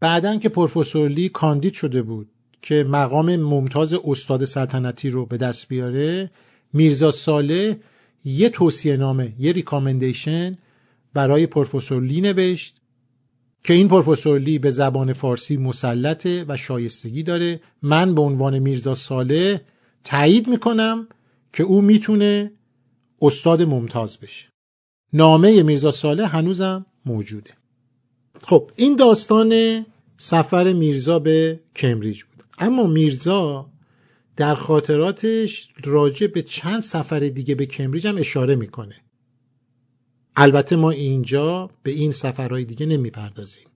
بعدا 0.00 0.36
که 0.36 0.48
پروفسور 0.48 1.08
لی 1.08 1.28
کاندید 1.28 1.72
شده 1.72 2.02
بود 2.02 2.30
که 2.62 2.84
مقام 2.84 3.36
ممتاز 3.36 3.94
استاد 4.04 4.44
سلطنتی 4.44 5.10
رو 5.10 5.26
به 5.26 5.36
دست 5.36 5.68
بیاره 5.68 6.30
میرزا 6.72 7.10
ساله 7.10 7.80
یه 8.24 8.48
توصیه 8.48 8.96
نامه 8.96 9.32
یه 9.38 9.52
ریکامندیشن 9.52 10.58
برای 11.14 11.46
پروفسور 11.46 12.02
لی 12.02 12.20
نوشت 12.20 12.80
که 13.64 13.72
این 13.72 13.88
پروفسور 13.88 14.38
لی 14.38 14.58
به 14.58 14.70
زبان 14.70 15.12
فارسی 15.12 15.56
مسلطه 15.56 16.44
و 16.48 16.56
شایستگی 16.56 17.22
داره. 17.22 17.60
من 17.82 18.14
به 18.14 18.20
عنوان 18.20 18.58
میرزا 18.58 18.94
ساله 18.94 19.60
تایید 20.04 20.48
می‌کنم 20.48 21.08
که 21.52 21.62
او 21.62 21.82
می‌تونه 21.82 22.52
استاد 23.22 23.62
ممتاز 23.62 24.18
بشه. 24.18 24.46
نامه 25.12 25.62
میرزا 25.62 25.90
ساله 25.90 26.26
هنوزم 26.26 26.86
موجوده. 27.06 27.50
خب 28.42 28.70
این 28.76 28.96
داستان 28.96 29.84
سفر 30.16 30.72
میرزا 30.72 31.18
به 31.18 31.60
کمبریج 31.76 32.22
بود. 32.22 32.44
اما 32.58 32.86
میرزا 32.86 33.70
در 34.36 34.54
خاطراتش 34.54 35.68
راجع 35.84 36.26
به 36.26 36.42
چند 36.42 36.80
سفر 36.80 37.20
دیگه 37.20 37.54
به 37.54 37.66
کمبریج 37.66 38.06
هم 38.06 38.16
اشاره 38.16 38.56
می‌کنه. 38.56 38.94
البته 40.36 40.76
ما 40.76 40.90
اینجا 40.90 41.70
به 41.82 41.90
این 41.90 42.12
سفرهای 42.12 42.64
دیگه 42.64 42.86
نمی‌پردازیم. 42.86 43.66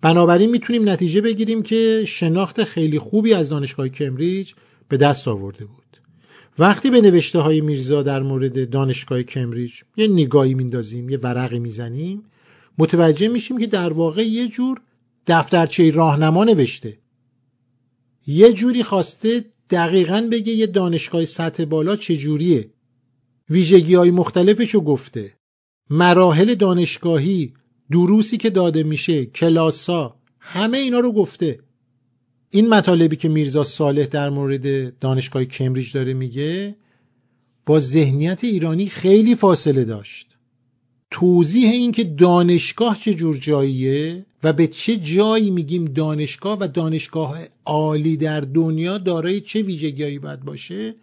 بنابراین 0.00 0.50
می‌تونیم 0.50 0.88
نتیجه 0.88 1.20
بگیریم 1.20 1.62
که 1.62 2.04
شناخت 2.06 2.64
خیلی 2.64 2.98
خوبی 2.98 3.34
از 3.34 3.48
دانشگاه 3.48 3.88
کمبریج 3.88 4.52
به 4.88 4.96
دست 4.96 5.28
آورده 5.28 5.64
بود. 5.64 5.76
وقتی 6.58 6.90
به 6.90 7.00
نوشته 7.00 7.38
های 7.38 7.60
میرزا 7.60 8.02
در 8.02 8.22
مورد 8.22 8.70
دانشگاه 8.70 9.22
کمبریج 9.22 9.72
یه 9.96 10.06
نگاهی 10.06 10.54
میندازیم 10.54 11.08
یه 11.08 11.18
ورقی 11.18 11.58
می‌زنیم 11.58 12.22
متوجه 12.78 13.28
میشیم 13.28 13.58
که 13.58 13.66
در 13.66 13.92
واقع 13.92 14.26
یه 14.26 14.48
جور 14.48 14.80
دفترچه 15.26 15.90
راهنما 15.90 16.44
نوشته. 16.44 16.98
یه 18.26 18.52
جوری 18.52 18.82
خواسته 18.82 19.44
دقیقا 19.70 20.28
بگه 20.32 20.52
یه 20.52 20.66
دانشگاه 20.66 21.24
سطح 21.24 21.64
بالا 21.64 21.96
چجوریه. 21.96 22.70
ویژگی 23.50 23.94
های 23.94 24.10
رو 24.72 24.80
گفته. 24.80 25.32
مراحل 25.90 26.54
دانشگاهی 26.54 27.54
دروسی 27.90 28.36
که 28.36 28.50
داده 28.50 28.82
میشه 28.82 29.26
کلاسا 29.26 30.16
همه 30.40 30.78
اینا 30.78 31.00
رو 31.00 31.12
گفته. 31.12 31.60
این 32.50 32.68
مطالبی 32.68 33.16
که 33.16 33.28
میرزا 33.28 33.64
صالح 33.64 34.06
در 34.06 34.30
مورد 34.30 34.98
دانشگاه 34.98 35.44
کمبریج 35.44 35.92
داره 35.92 36.14
میگه 36.14 36.76
با 37.66 37.80
ذهنیت 37.80 38.44
ایرانی 38.44 38.86
خیلی 38.86 39.34
فاصله 39.34 39.84
داشت. 39.84 40.35
توضیح 41.10 41.70
این 41.70 41.92
که 41.92 42.04
دانشگاه 42.04 42.98
چه 42.98 43.14
جور 43.14 43.36
جاییه 43.36 44.26
و 44.42 44.52
به 44.52 44.66
چه 44.66 44.96
جایی 44.96 45.50
میگیم 45.50 45.84
دانشگاه 45.84 46.58
و 46.60 46.68
دانشگاه 46.68 47.38
عالی 47.64 48.16
در 48.16 48.40
دنیا 48.40 48.98
دارای 48.98 49.40
چه 49.40 49.62
ویژگیهایی 49.62 50.18
باید 50.18 50.40
باشه 50.40 50.94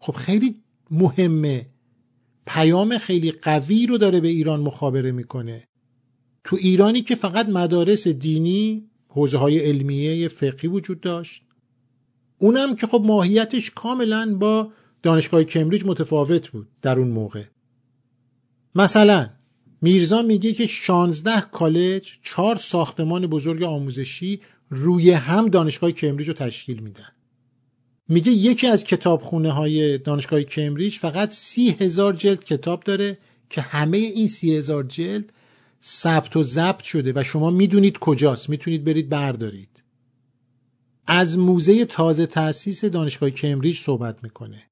خب 0.00 0.12
خیلی 0.12 0.54
مهمه. 0.90 1.66
پیام 2.46 2.98
خیلی 2.98 3.32
قوی 3.32 3.86
رو 3.86 3.98
داره 3.98 4.20
به 4.20 4.28
ایران 4.28 4.60
مخابره 4.60 5.12
می‌کنه. 5.12 5.68
تو 6.44 6.56
ایرانی 6.56 7.02
که 7.02 7.14
فقط 7.14 7.48
مدارس 7.48 8.08
دینی 8.08 8.90
حوزه 9.08 9.38
های 9.38 9.58
علمیه 9.58 10.28
فقهی 10.28 10.68
وجود 10.68 11.00
داشت. 11.00 11.42
اونم 12.38 12.76
که 12.76 12.86
خب 12.86 13.02
ماهیتش 13.04 13.70
کاملا 13.70 14.36
با 14.40 14.72
دانشگاه 15.02 15.44
کمبریج 15.44 15.84
متفاوت 15.84 16.48
بود 16.48 16.68
در 16.82 16.98
اون 16.98 17.08
موقع. 17.08 17.44
مثلا 18.74 19.30
میرزا 19.82 20.22
میگه 20.22 20.52
که 20.52 20.66
16 20.66 21.40
کالج 21.40 22.12
چهار 22.22 22.56
ساختمان 22.56 23.26
بزرگ 23.26 23.62
آموزشی 23.62 24.40
روی 24.70 25.10
هم 25.10 25.48
دانشگاه 25.48 25.90
کمبریج 25.90 26.28
رو 26.28 26.34
تشکیل 26.34 26.80
میدن. 26.80 27.08
میگه 28.08 28.32
یکی 28.32 28.66
از 28.66 28.84
کتابخونه 28.84 29.52
های 29.52 29.98
دانشگاه 29.98 30.42
کمبریج 30.42 30.98
فقط 30.98 31.30
سی 31.30 31.70
هزار 31.70 32.12
جلد 32.12 32.44
کتاب 32.44 32.84
داره 32.84 33.18
که 33.50 33.60
همه 33.60 33.96
این 33.96 34.28
سی 34.28 34.56
هزار 34.56 34.84
جلد 34.84 35.32
ثبت 35.82 36.36
و 36.36 36.42
ضبط 36.42 36.82
شده 36.82 37.12
و 37.16 37.22
شما 37.22 37.50
می‌دونید 37.50 37.98
کجاست 37.98 38.50
می‌تونید 38.50 38.84
برید 38.84 39.08
بردارید. 39.08 39.82
از 41.06 41.38
موزه 41.38 41.84
تازه 41.84 42.26
تأسیس 42.26 42.84
دانشگاه 42.84 43.30
کمبریج 43.30 43.78
صحبت 43.78 44.16
می‌کنه. 44.22 44.62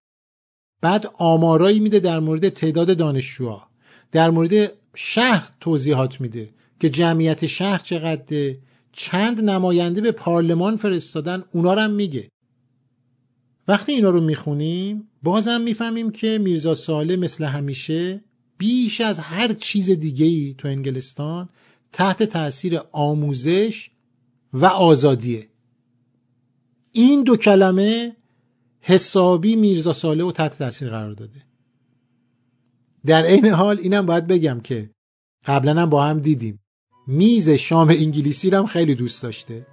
بعد 0.81 1.11
آمارایی 1.15 1.81
میده 1.81 2.01
در 2.01 2.21
مورد 2.21 2.49
تعداد 2.49 2.97
دانشجوها. 2.97 3.69
در 4.13 4.31
مورد 4.31 4.73
شهر 4.95 5.51
توضیحات 5.61 6.21
میده 6.21 6.51
که 6.81 6.91
جمعیت 6.91 7.47
شهر 7.47 7.79
چقدره. 7.79 8.59
چند 8.93 9.45
نماینده 9.45 10.01
به 10.01 10.13
پارلمان 10.13 10.77
فرستادن 10.77 11.45
اونا 11.53 11.75
رو 11.75 11.81
هم 11.81 11.91
میگه. 11.91 12.29
وقتی 13.69 13.93
اینا 13.93 14.11
رو 14.11 14.21
می‌خونیم 14.21 15.09
بازم 15.23 15.61
می‌فهمیم 15.61 16.11
که 16.11 16.39
میرزا 16.39 16.75
ساله 16.75 17.17
مثل 17.17 17.45
همیشه 17.45 18.25
بیش 18.59 19.01
از 19.01 19.19
هر 19.19 19.53
چیز 19.53 19.91
دیگه 19.91 20.27
ای 20.27 20.55
تو 20.59 20.69
انگلستان 20.69 21.49
تحت 21.93 22.23
تاثیر 22.23 22.81
آموزش 22.93 23.91
و 24.53 24.67
آزادیه. 24.67 25.49
این 26.93 27.23
دو 27.23 27.37
کلمه 27.37 28.17
حسابی 28.81 29.57
میرزا 29.57 29.93
ساله 29.93 30.25
و 30.25 30.33
تحت 30.33 30.59
تاثیر 30.59 30.91
قرار 30.91 31.13
داده. 31.13 31.43
در 33.07 33.23
عین 33.23 33.47
حال 33.47 33.79
اینم 33.79 34.07
باید 34.07 34.27
بگم 34.27 34.61
که 34.61 34.91
قبلا 35.47 35.83
هم 35.83 35.91
با 35.91 36.05
هم 36.05 36.21
دیدیم. 36.21 36.61
میز 37.07 37.51
شام 37.51 37.89
انگلیسی 37.89 38.51
رو 38.51 38.59
هم 38.59 38.67
خیلی 38.67 38.95
دوست 38.95 39.23
داشته 39.23 39.67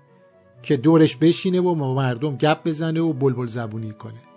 که 0.64 0.78
دورش 0.78 1.16
بشینه 1.16 1.62
و 1.62 1.76
مردم 1.76 2.36
گپ 2.36 2.64
بزنه 2.68 3.02
و 3.02 3.14
بلبل 3.14 3.48
زبونی 3.48 3.92
کنه. 3.92 4.31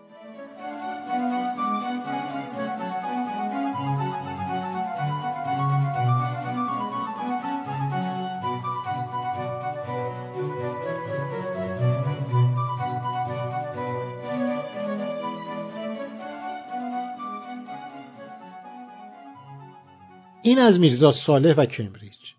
این 20.47 20.59
از 20.59 20.81
میرزا 20.81 21.13
صالح 21.13 21.55
و 21.55 21.67
کمبریج. 21.67 22.33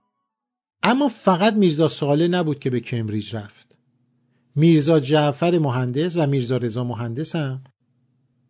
اما 0.84 1.08
فقط 1.08 1.54
میرزا 1.54 1.88
صالح 1.88 2.28
نبود 2.28 2.60
که 2.60 2.70
به 2.70 2.80
کمبریج 2.80 3.36
رفت. 3.36 3.78
میرزا 4.56 5.00
جعفر 5.00 5.60
مهندس 5.60 6.18
و 6.18 6.28
میرزا 6.28 6.58
رضا 6.58 6.84
مهندس 6.84 7.36
هم 7.36 7.64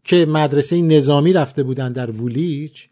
که 0.04 0.26
مدرسه 0.26 0.82
نظامی 0.82 1.34
رفته 1.34 1.64
بودن 1.64 1.92
در 1.92 2.12
وولیچ 2.12 2.90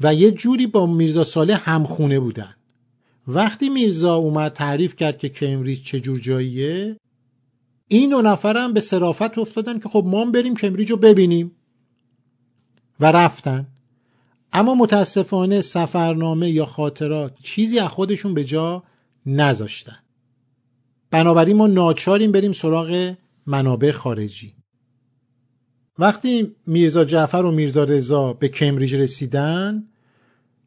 و 0.00 0.14
یه 0.14 0.30
جوری 0.30 0.66
با 0.66 0.86
میرزا 0.86 1.24
صالح 1.24 1.70
همخونه 1.70 2.20
بودن. 2.20 2.54
وقتی 3.28 3.68
میرزا 3.68 4.16
اومد 4.16 4.52
تعریف 4.52 4.96
کرد 4.96 5.18
که 5.18 5.28
کمبریج 5.28 5.82
چه 5.82 6.00
جور 6.00 6.18
جاییه 6.18 6.96
این 7.88 8.10
دو 8.10 8.22
نفرم 8.22 8.72
به 8.72 8.80
صرافت 8.80 9.38
افتادن 9.38 9.78
که 9.78 9.88
خب 9.88 10.04
ما 10.06 10.24
بریم 10.24 10.56
کمبریج 10.56 10.90
رو 10.90 10.96
ببینیم. 10.96 11.52
و 13.00 13.12
رفتن. 13.12 13.66
اما 14.52 14.74
متاسفانه 14.74 15.60
سفرنامه 15.60 16.50
یا 16.50 16.66
خاطرات 16.66 17.36
چیزی 17.42 17.78
از 17.78 17.88
خودشون 17.88 18.34
به 18.34 18.44
جا 18.44 18.82
نذاشتن. 19.26 19.98
بنابراین 21.10 21.56
ما 21.56 21.66
ناچاریم 21.66 22.32
بریم 22.32 22.52
سراغ 22.52 23.14
منابع 23.46 23.90
خارجی. 23.90 24.54
وقتی 25.98 26.56
میرزا 26.66 27.04
جعفر 27.04 27.36
و 27.36 27.50
میرزا 27.50 27.84
رضا 27.84 28.32
به 28.32 28.48
کمبریج 28.48 28.94
رسیدن 28.94 29.88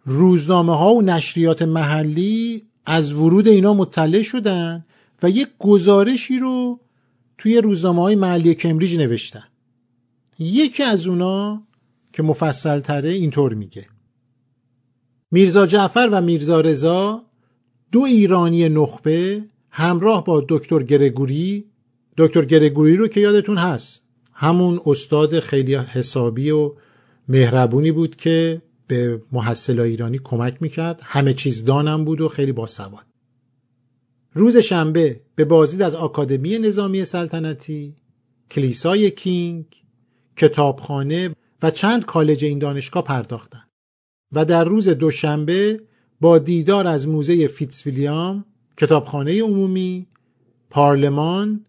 روزنامه 0.06 0.78
ها 0.78 0.94
و 0.94 1.02
نشریات 1.02 1.62
محلی 1.62 2.68
از 2.86 3.14
ورود 3.14 3.48
اینا 3.48 3.74
مطلع 3.74 4.22
شدن 4.22 4.86
و 5.24 5.30
یک 5.30 5.48
گزارشی 5.60 6.40
رو 6.40 6.80
توی 7.38 7.58
روزنامه 7.58 8.02
های 8.02 8.16
محلی 8.16 8.56
کمبریج 8.56 9.00
نوشتن. 9.00 9.44
یکی 10.40 10.84
از 10.84 11.08
اونا 11.08 11.64
که 12.14 12.24
مفصل 12.24 12.80
تره 12.80 13.10
اینطور 13.10 13.54
میگه. 13.54 13.86
میرزا 15.32 15.68
جعفر 15.68 16.10
و 16.12 16.22
میرزا 16.22 16.62
رضا 16.62 17.24
دو 17.92 18.00
ایرانی 18.00 18.70
نخبه 18.70 19.44
همراه 19.70 20.24
با 20.24 20.46
دکتر 20.50 20.84
گرگوری 20.84 21.66
دکتر 22.18 22.46
گرگوری 22.46 22.98
رو 22.98 23.08
که 23.08 23.20
یادتون 23.22 23.58
هست. 23.58 24.02
همون 24.34 24.80
استاد 24.86 25.40
خیلی 25.40 25.76
حسابی 25.76 26.52
و 26.52 26.74
مهربونی 27.28 27.92
بود 27.92 28.16
که 28.16 28.62
به 28.88 29.22
محصل 29.32 29.80
ایرانی 29.80 30.20
کمک 30.24 30.62
می‌کرد. 30.62 31.02
همه 31.04 31.34
چیز 31.34 31.66
دانم 31.66 32.06
بود 32.06 32.22
و 32.22 32.30
خیلی 32.30 32.52
باسواد. 32.52 33.06
روز 34.34 34.58
شنبه 34.58 35.22
به 35.36 35.46
بازدید 35.46 35.82
از 35.82 35.96
آکادمی 35.96 36.58
نظامی 36.58 37.06
سلطنتی 37.06 37.96
کلیسای 38.52 39.12
کینگ 39.12 39.66
کتابخانه 40.38 41.36
و 41.64 41.72
چند 41.72 42.06
کالج 42.06 42.46
این 42.46 42.60
دانشگاه 42.60 43.04
پرداختند 43.04 43.70
و 44.32 44.46
در 44.46 44.64
روز 44.64 44.90
دوشنبه 44.90 45.82
با 46.22 46.38
دیدار 46.38 46.88
از 46.88 47.08
موزه 47.08 47.48
فیتسویلیام 47.48 48.46
کتابخانه 48.78 49.44
عمومی 49.44 50.08
پارلمان 50.70 51.66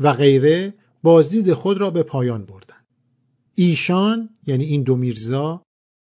و 0.00 0.12
غیره 0.12 0.74
بازدید 1.02 1.52
خود 1.52 1.78
را 1.78 1.90
به 1.90 2.02
پایان 2.02 2.44
بردند 2.44 2.86
ایشان 3.54 4.30
یعنی 4.46 4.64
این 4.64 4.82
دو 4.82 4.96
میرزا 4.96 5.62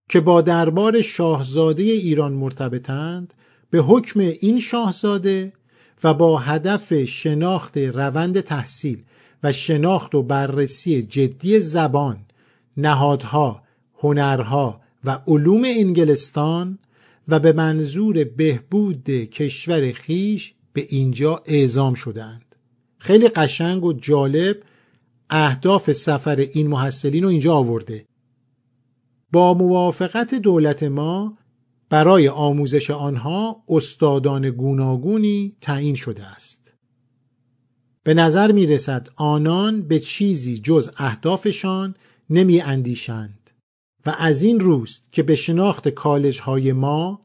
که 0.09 0.21
با 0.21 0.41
دربار 0.41 1.01
شاهزاده 1.01 1.83
ایران 1.83 2.33
مرتبطند 2.33 3.33
به 3.69 3.79
حکم 3.79 4.19
این 4.19 4.59
شاهزاده 4.59 5.53
و 6.03 6.13
با 6.13 6.37
هدف 6.37 7.03
شناخت 7.03 7.77
روند 7.77 8.39
تحصیل 8.39 9.03
و 9.43 9.51
شناخت 9.51 10.15
و 10.15 10.23
بررسی 10.23 11.03
جدی 11.03 11.59
زبان 11.59 12.17
نهادها، 12.77 13.63
هنرها 13.99 14.81
و 15.03 15.19
علوم 15.27 15.61
انگلستان 15.65 16.79
و 17.27 17.39
به 17.39 17.53
منظور 17.53 18.23
بهبود 18.23 19.09
کشور 19.09 19.91
خیش 19.91 20.53
به 20.73 20.85
اینجا 20.89 21.43
اعزام 21.45 21.93
شدند. 21.93 22.55
خیلی 22.97 23.27
قشنگ 23.27 23.85
و 23.85 23.93
جالب 23.93 24.57
اهداف 25.29 25.91
سفر 25.91 26.35
این 26.35 26.67
محصلین 26.67 27.23
رو 27.23 27.29
اینجا 27.29 27.53
آورده. 27.53 28.05
با 29.31 29.53
موافقت 29.53 30.35
دولت 30.35 30.83
ما 30.83 31.37
برای 31.89 32.29
آموزش 32.29 32.91
آنها 32.91 33.63
استادان 33.69 34.49
گوناگونی 34.49 35.55
تعیین 35.61 35.95
شده 35.95 36.25
است. 36.25 36.73
به 38.03 38.13
نظر 38.13 38.51
می 38.51 38.65
رسد 38.65 39.09
آنان 39.15 39.81
به 39.81 39.99
چیزی 39.99 40.57
جز 40.57 40.89
اهدافشان 40.97 41.95
نمی 42.29 42.61
اندیشند 42.61 43.51
و 44.05 44.15
از 44.17 44.43
این 44.43 44.59
روست 44.59 45.03
که 45.11 45.23
به 45.23 45.35
شناخت 45.35 45.89
کالج 45.89 46.39
های 46.39 46.73
ما 46.73 47.21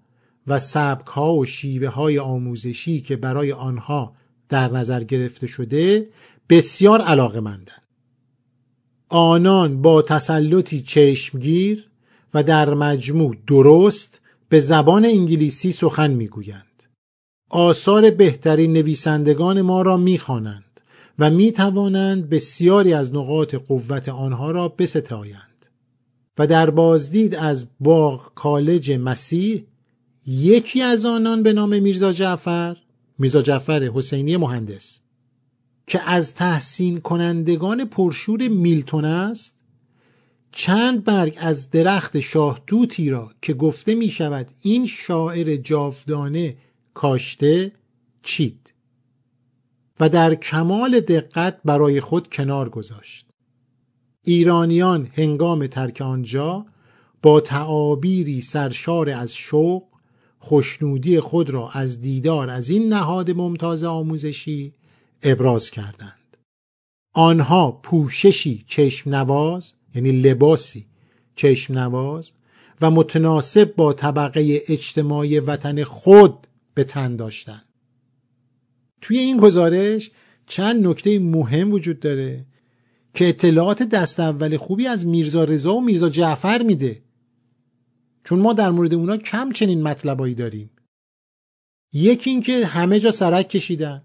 و 0.46 0.58
سبک 0.58 1.06
ها 1.06 1.34
و 1.34 1.44
شیوه 1.44 1.88
های 1.88 2.18
آموزشی 2.18 3.00
که 3.00 3.16
برای 3.16 3.52
آنها 3.52 4.14
در 4.48 4.72
نظر 4.72 5.04
گرفته 5.04 5.46
شده 5.46 6.08
بسیار 6.48 7.00
علاقه 7.00 7.40
مندن. 7.40 7.82
آنان 9.08 9.82
با 9.82 10.02
تسلطی 10.02 10.80
چشمگیر 10.80 11.88
و 12.34 12.42
در 12.42 12.74
مجموع 12.74 13.36
درست 13.46 14.20
به 14.48 14.60
زبان 14.60 15.04
انگلیسی 15.04 15.72
سخن 15.72 16.10
می‌گویند. 16.10 16.82
آثار 17.50 18.10
بهترین 18.10 18.72
نویسندگان 18.72 19.62
ما 19.62 19.82
را 19.82 19.96
می‌خوانند 19.96 20.64
و 21.18 21.30
می 21.30 21.52
توانند 21.52 22.28
بسیاری 22.28 22.92
از 22.92 23.14
نقاط 23.14 23.54
قوت 23.54 24.08
آنها 24.08 24.50
را 24.50 24.68
بستایند. 24.68 25.66
و 26.38 26.46
در 26.46 26.70
بازدید 26.70 27.34
از 27.34 27.66
باغ 27.80 28.34
کالج 28.34 28.92
مسیح 28.92 29.64
یکی 30.26 30.82
از 30.82 31.04
آنان 31.04 31.42
به 31.42 31.52
نام 31.52 31.82
میرزا 31.82 32.12
جعفر 32.12 32.76
میرزا 33.18 33.42
جعفر 33.42 33.90
حسینی 33.94 34.36
مهندس 34.36 35.00
که 35.86 36.10
از 36.10 36.34
تحسین 36.34 37.00
کنندگان 37.00 37.84
پرشور 37.84 38.48
میلتون 38.48 39.04
است 39.04 39.54
چند 40.52 41.04
برگ 41.04 41.36
از 41.40 41.70
درخت 41.70 42.20
شاهدوتی 42.20 43.10
را 43.10 43.30
که 43.42 43.54
گفته 43.54 43.94
می 43.94 44.10
شود 44.10 44.46
این 44.62 44.86
شاعر 44.86 45.56
جاودانه 45.56 46.56
کاشته 46.94 47.72
چید. 48.22 48.72
و 50.00 50.08
در 50.08 50.34
کمال 50.34 51.00
دقت 51.00 51.60
برای 51.64 52.00
خود 52.00 52.34
کنار 52.34 52.68
گذاشت. 52.68 53.26
ایرانیان 54.24 55.10
هنگام 55.14 55.66
ترک 55.66 56.00
آنجا 56.00 56.66
با 57.22 57.40
تعابیری 57.40 58.40
سرشار 58.40 59.10
از 59.10 59.34
شوق 59.34 59.82
خوشنودی 60.38 61.20
خود 61.20 61.50
را 61.50 61.68
از 61.68 62.00
دیدار 62.00 62.50
از 62.50 62.70
این 62.70 62.88
نهاد 62.88 63.30
ممتاز 63.30 63.84
آموزشی 63.84 64.74
ابراز 65.22 65.70
کردند. 65.70 66.36
آنها 67.14 67.72
پوششی 67.72 68.64
چشم 68.66 69.14
نواز 69.14 69.72
یعنی 69.94 70.12
لباسی 70.12 70.86
چشم 71.36 71.78
نواز 71.78 72.30
و 72.80 72.90
متناسب 72.90 73.74
با 73.76 73.92
طبقه 73.92 74.60
اجتماعی 74.68 75.40
وطن 75.40 75.84
خود 75.84 76.46
به 76.74 76.84
تن 76.84 77.16
داشتند. 77.16 77.67
توی 79.00 79.18
این 79.18 79.36
گزارش 79.36 80.10
چند 80.46 80.86
نکته 80.86 81.18
مهم 81.18 81.72
وجود 81.72 82.00
داره 82.00 82.44
که 83.14 83.28
اطلاعات 83.28 83.82
دست 83.82 84.20
اول 84.20 84.56
خوبی 84.56 84.86
از 84.86 85.06
میرزا 85.06 85.44
رضا 85.44 85.74
و 85.74 85.80
میرزا 85.80 86.08
جعفر 86.08 86.62
میده. 86.62 87.02
چون 88.24 88.38
ما 88.38 88.52
در 88.52 88.70
مورد 88.70 88.94
اونا 88.94 89.16
کم 89.16 89.52
چنین 89.52 89.82
مطلبایی 89.82 90.34
داریم. 90.34 90.70
یکی 91.92 92.30
اینکه 92.30 92.66
همه 92.66 93.00
جا 93.00 93.10
سرک 93.10 93.48
کشیدن. 93.48 94.02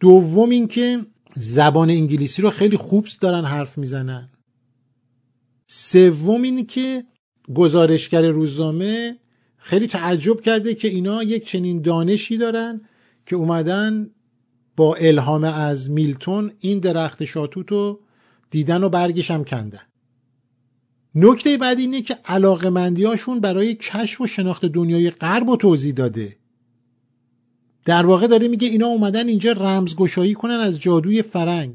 دوم 0.00 0.50
اینکه 0.50 1.04
زبان 1.36 1.90
انگلیسی 1.90 2.42
رو 2.42 2.50
خیلی 2.50 2.76
خوب 2.76 3.06
دارن 3.20 3.44
حرف 3.44 3.78
می‌زنن. 3.78 4.30
سوم 5.66 6.42
اینه 6.42 6.64
که 6.64 7.04
گزارشگر 7.54 8.30
روزنامه 8.30 9.16
خیلی 9.56 9.86
تعجب 9.86 10.40
کرده 10.40 10.74
که 10.74 10.88
اینا 10.88 11.22
یک 11.22 11.46
چنین 11.46 11.82
دانشی 11.82 12.36
دارن 12.36 12.80
که 13.26 13.36
اومدن 13.36 14.10
با 14.76 14.94
الهام 14.94 15.44
از 15.44 15.90
میلتون 15.90 16.52
این 16.60 16.78
درخت 16.78 17.24
شاتوت 17.24 17.70
رو 17.72 18.00
دیدن 18.50 18.84
و 18.84 18.88
برگش 18.88 19.30
هم 19.30 19.44
کندن. 19.44 19.80
نکته 21.14 21.56
بعد 21.56 21.78
اینه 21.78 22.02
که 22.02 22.18
علاقمندیاشون 22.24 23.40
برای 23.40 23.74
کشف 23.74 24.20
و 24.20 24.26
شناخت 24.26 24.64
دنیای 24.64 25.10
غرب 25.10 25.48
و 25.48 25.56
توضیح 25.56 25.94
داده. 25.94 26.36
در 27.84 28.06
واقع 28.06 28.26
داره 28.26 28.48
میگه 28.48 28.68
اینا 28.68 28.86
اومدن 28.86 29.28
اینجا 29.28 29.52
رمزگشایی 29.52 30.34
کنن 30.34 30.54
از 30.54 30.80
جادوی 30.80 31.22
فرنگ. 31.22 31.74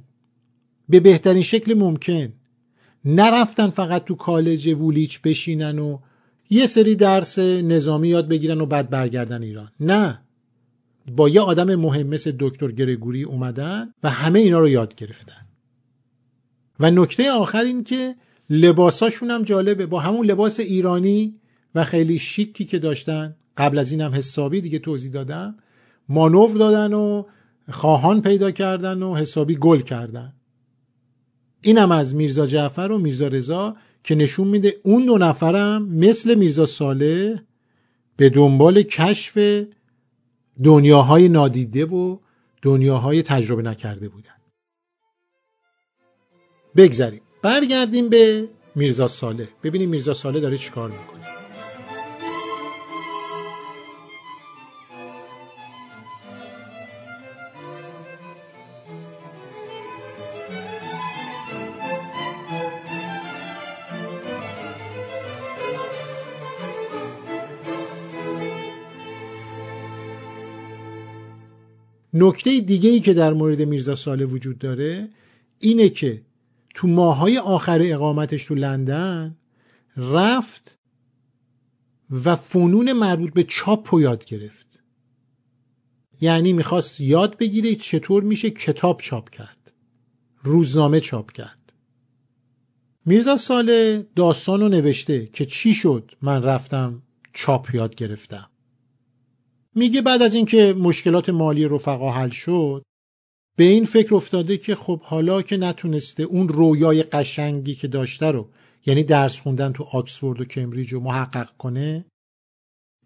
به 0.90 1.00
بهترین 1.00 1.44
شکل 1.44 1.74
ممکن. 1.74 2.34
نرفتن 3.06 3.70
فقط 3.70 4.06
تو 4.06 4.16
کالج 4.16 4.68
وولیچ 4.68 5.22
بشینن 5.22 5.80
و 5.80 5.98
یه 6.50 6.68
سری 6.68 6.96
درس 6.96 7.40
نظامی 7.40 8.08
یاد 8.08 8.28
بگیرن 8.28 8.62
و 8.62 8.66
بعد 8.66 8.90
برگردن 8.90 9.44
ایران. 9.44 9.72
نه. 9.80 10.22
با 11.08 11.30
یه 11.30 11.42
آدم 11.42 11.76
مهم 11.76 12.08
مثل 12.08 12.34
دکتر 12.40 12.72
گرگوری 12.72 13.24
اومدن 13.24 13.94
و 14.04 14.10
همه 14.10 14.40
اینا 14.40 14.60
رو 14.60 14.70
یاد 14.70 14.96
گرفتن. 14.96 15.48
و 16.80 16.92
نکته 16.92 17.32
آخر 17.32 17.64
این 17.64 17.84
که 17.84 18.16
لباساشون 18.50 19.32
هم 19.32 19.44
جالبه. 19.44 19.86
با 19.86 20.00
همون 20.00 20.26
لباس 20.26 20.60
ایرانی 20.60 21.36
و 21.76 21.84
خیلی 21.84 22.20
شیکی 22.20 22.66
که 22.66 22.80
داشتن 22.80 23.36
قبل 23.58 23.78
از 23.78 23.92
این 23.92 24.02
هم 24.02 24.14
حسابی 24.14 24.62
دیگه 24.62 24.80
توضیح 24.80 25.12
دادم 25.12 25.56
مانور 26.10 26.58
دادن 26.58 26.94
و 26.94 27.24
خواهان 27.70 28.22
پیدا 28.22 28.52
کردن 28.52 29.04
و 29.04 29.16
حسابی 29.16 29.56
گل 29.56 29.80
کردن. 29.80 30.34
اینم 31.62 31.92
از 31.92 32.16
میرزا 32.16 32.46
جعفر 32.46 32.92
و 32.92 32.98
میرزا 32.98 33.28
رضا 33.28 33.76
که 34.04 34.16
نشون 34.16 34.48
میده 34.48 34.76
اون 34.84 35.06
دو 35.06 35.18
نفرم 35.18 35.88
مثل 35.88 36.36
میرزا 36.36 36.66
صالح 36.66 37.40
به 38.18 38.30
دنبال 38.30 38.82
کشف 38.82 39.64
دنیاهای 40.64 41.30
نادیده 41.30 41.86
و 41.86 42.18
دنیاهای 42.62 43.24
تجربه 43.24 43.62
نکرده 43.62 44.10
بودن. 44.10 44.30
بگذریم. 46.76 47.22
برگردیم 47.42 48.10
به 48.10 48.50
میرزا 48.76 49.08
صالح. 49.08 49.48
ببینیم 49.64 49.90
میرزا 49.90 50.14
صالح 50.14 50.40
داره 50.40 50.58
چیکار 50.58 50.90
می‌کنه. 50.90 51.21
نکته 72.14 72.60
دیگه 72.60 72.90
ای 72.90 73.00
که 73.00 73.14
در 73.14 73.34
مورد 73.34 73.62
میرزا 73.62 73.96
ساله 73.96 74.26
وجود 74.26 74.58
داره 74.58 75.10
اینه 75.60 75.90
که 75.90 76.22
تو 76.76 76.88
ماهای 76.88 77.38
آخر 77.38 77.80
اقامتش 77.82 78.46
تو 78.46 78.56
لندن 78.56 79.38
رفت 79.98 80.78
و 82.12 82.36
فنون 82.36 82.94
مربوط 82.94 83.34
به 83.34 83.44
چاپ 83.44 83.94
رو 83.94 84.02
یاد 84.02 84.26
گرفت. 84.26 84.80
یعنی 86.22 86.54
می‌خواست 86.54 87.02
یاد 87.02 87.38
بگیره 87.38 87.76
چطور 87.76 88.24
میشه 88.24 88.50
کتاب 88.50 89.02
چاپ 89.02 89.30
کرد 89.30 89.74
روزنامه 90.44 91.00
چاپ 91.00 91.32
کرد. 91.32 91.74
میرزا 93.06 93.38
ساله 93.38 94.08
داستان 94.16 94.60
رو 94.60 94.70
نوشته 94.70 95.26
که 95.26 95.46
چی 95.46 95.74
شد 95.74 96.12
من 96.22 96.44
رفتم 96.44 97.02
چاپ 97.34 97.76
یاد 97.76 97.96
گرفتم. 97.96 98.51
میگه 99.76 100.02
بعد 100.02 100.22
از 100.22 100.34
اینکه 100.34 100.74
مشکلات 100.74 101.30
مالی 101.30 101.66
رفقا 101.66 102.12
حل 102.12 102.30
شد 102.30 102.84
به 103.58 103.64
این 103.64 103.86
فکر 103.86 104.16
افتاده 104.16 104.58
که 104.58 104.76
خب 104.76 105.02
حالا 105.02 105.42
که 105.42 105.58
نتونسته 105.58 106.24
اون 106.24 106.48
رویای 106.48 107.04
قشنگی 107.04 107.76
که 107.76 107.88
داشته 107.88 108.26
رو 108.26 108.50
یعنی 108.86 109.04
درس 109.04 109.40
خوندن 109.40 109.74
تو 109.74 109.84
آکسفورد 109.84 110.42
و 110.42 110.46
کمبریج 110.46 110.94
رو 110.94 111.00
محقق 111.00 111.50
کنه 111.58 112.06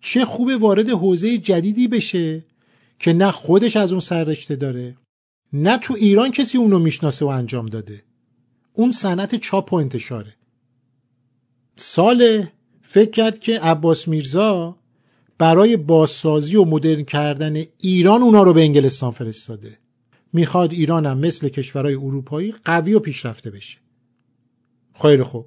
چه 0.01 0.25
خوبه 0.25 0.57
وارد 0.57 0.89
حوزه 0.89 1.37
جدیدی 1.37 1.87
بشه 1.87 2.45
که 2.99 3.13
نه 3.13 3.31
خودش 3.31 3.75
از 3.75 3.91
اون 3.91 4.01
سررشته 4.01 4.55
داره 4.55 4.97
نه 5.53 5.77
تو 5.77 5.93
ایران 5.93 6.31
کسی 6.31 6.57
اونو 6.57 6.79
می‌شناسه 6.79 7.25
و 7.25 7.27
انجام 7.27 7.65
داده. 7.65 8.03
اون 8.73 8.91
صنعت 8.91 9.35
چاپ 9.35 9.73
و 9.73 9.75
انتشاره. 9.75 10.35
سال 11.77 12.45
فکر 12.81 13.11
کرد 13.11 13.39
که 13.39 13.59
عباس 13.59 14.07
میرزا 14.07 14.77
برای 15.37 15.77
بازسازی 15.77 16.55
و 16.55 16.65
مدرن 16.65 17.03
کردن 17.03 17.63
ایران 17.81 18.21
اونا 18.21 18.43
رو 18.43 18.53
به 18.53 18.61
انگلستان 18.61 19.11
فرستاده. 19.11 19.77
می‌خواد 20.33 20.71
ایران 20.71 21.17
مثل 21.17 21.49
کشورهای 21.49 21.95
اروپایی 21.95 22.53
قوی 22.65 22.93
و 22.93 22.99
پیشرفته 22.99 23.51
بشه. 23.51 23.77
خیلی 25.01 25.23
خوب. 25.23 25.45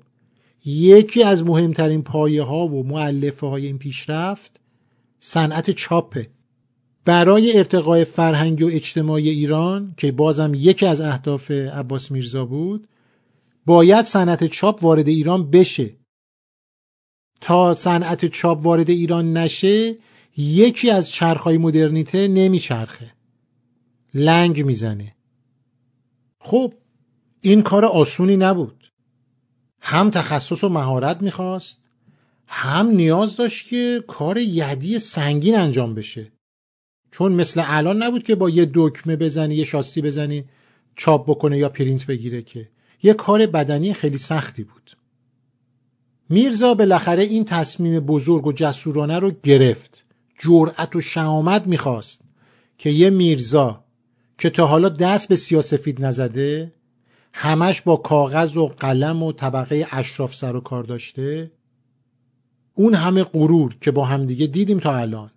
یکی 0.64 1.22
از 1.22 1.44
مهمترین 1.44 2.02
پایه 2.02 2.42
ها 2.42 2.66
و 2.66 2.86
معلفه 2.86 3.46
های 3.46 3.66
این 3.66 3.78
پیشرفت 3.78 4.60
صنعت 5.20 5.70
چاپه. 5.70 6.30
برای 7.04 7.58
ارتقای 7.58 8.04
فرهنگی 8.04 8.64
و 8.64 8.66
اجتماعی 8.66 9.28
ایران 9.28 9.94
که 9.96 10.12
بازم 10.12 10.52
یکی 10.54 10.86
از 10.86 11.00
اهداف 11.00 11.50
عباس 11.50 12.10
میرزا 12.10 12.44
بود 12.44 12.88
باید 13.66 14.04
صنعت 14.04 14.46
چاپ 14.46 14.84
وارد 14.84 15.08
ایران 15.08 15.50
بشه. 15.50 15.90
تا 17.40 17.74
صنعت 17.74 18.26
چاپ 18.26 18.66
وارد 18.66 18.90
ایران 18.90 19.36
نشه 19.36 19.96
یکی 20.36 20.90
از 20.90 21.10
چرخهای 21.10 21.58
مدرنیته 21.58 22.28
نمیچرخه. 22.28 23.12
لنگ 24.14 24.64
می‌زنه. 24.64 25.14
خب 26.38 26.74
این 27.40 27.62
کار 27.62 27.84
آسونی 27.84 28.36
نبود. 28.36 28.92
هم 29.80 30.10
تخصص 30.10 30.64
و 30.64 30.68
مهارت 30.68 31.22
می‌خواست 31.22 31.82
هم 32.46 32.86
نیاز 32.86 33.36
داشت 33.36 33.68
که 33.68 34.04
کار 34.06 34.38
یدی 34.38 34.98
سنگین 34.98 35.56
انجام 35.56 35.94
بشه. 35.94 36.32
چون 37.10 37.32
مثل 37.32 37.62
الان 37.64 38.02
نبود 38.02 38.22
که 38.22 38.34
با 38.34 38.50
یه 38.50 38.70
دکمه 38.74 39.16
بزنی 39.16 39.54
یه 39.54 39.64
شاستی 39.64 40.02
بزنی 40.02 40.44
چاپ 40.96 41.30
بکنه 41.30 41.58
یا 41.58 41.68
پرینت 41.68 42.06
بگیره 42.06 42.42
که. 42.42 42.68
یه 43.02 43.14
کار 43.14 43.46
بدنی 43.46 43.94
خیلی 43.94 44.18
سختی 44.18 44.64
بود. 44.64 44.97
میرزا 46.28 46.74
بالاخره 46.74 47.22
این 47.22 47.44
تصمیم 47.44 48.00
بزرگ 48.00 48.46
و 48.46 48.52
جسورانه 48.52 49.18
رو 49.18 49.32
گرفت. 49.42 50.04
جرأت 50.38 50.96
و 50.96 51.00
شهامت 51.00 51.66
می‌خواست 51.66 52.20
که 52.78 52.90
یه 52.90 53.10
میرزا 53.10 53.84
که 54.38 54.50
تا 54.50 54.66
حالا 54.66 54.88
دست 54.88 55.28
به 55.28 55.36
سیاسفید 55.36 56.04
نزده 56.04 56.72
همش 57.32 57.82
با 57.82 57.96
کاغذ 57.96 58.56
و 58.56 58.66
قلم 58.66 59.22
و 59.22 59.32
طبقه 59.32 59.86
اشراف 59.90 60.34
سر 60.34 60.56
و 60.56 60.60
کار 60.60 60.84
داشته 60.84 61.50
اون 62.74 62.94
همه 62.94 63.24
غرور 63.24 63.76
که 63.80 63.90
با 63.90 64.04
همدیگه 64.04 64.46
دیدیم 64.46 64.78
تا 64.78 64.96
الان. 64.96 65.30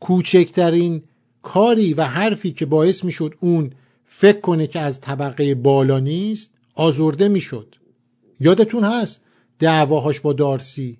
کوچکترین 0.00 1.02
کاری 1.42 1.94
و 1.94 2.02
حرفی 2.02 2.52
که 2.52 2.66
باعث 2.66 3.04
می‌شد 3.04 3.34
اون 3.40 3.70
فکر 4.06 4.40
کنه 4.40 4.66
که 4.66 4.80
از 4.80 5.00
طبقه 5.00 5.54
بالا 5.54 5.98
نیست 5.98 6.50
آزرده 6.74 7.28
می‌شد. 7.28 7.74
یادتون 8.40 8.84
هست؟ 8.84 9.24
دعواهاش 9.58 10.20
با 10.20 10.32
دارسی. 10.32 10.98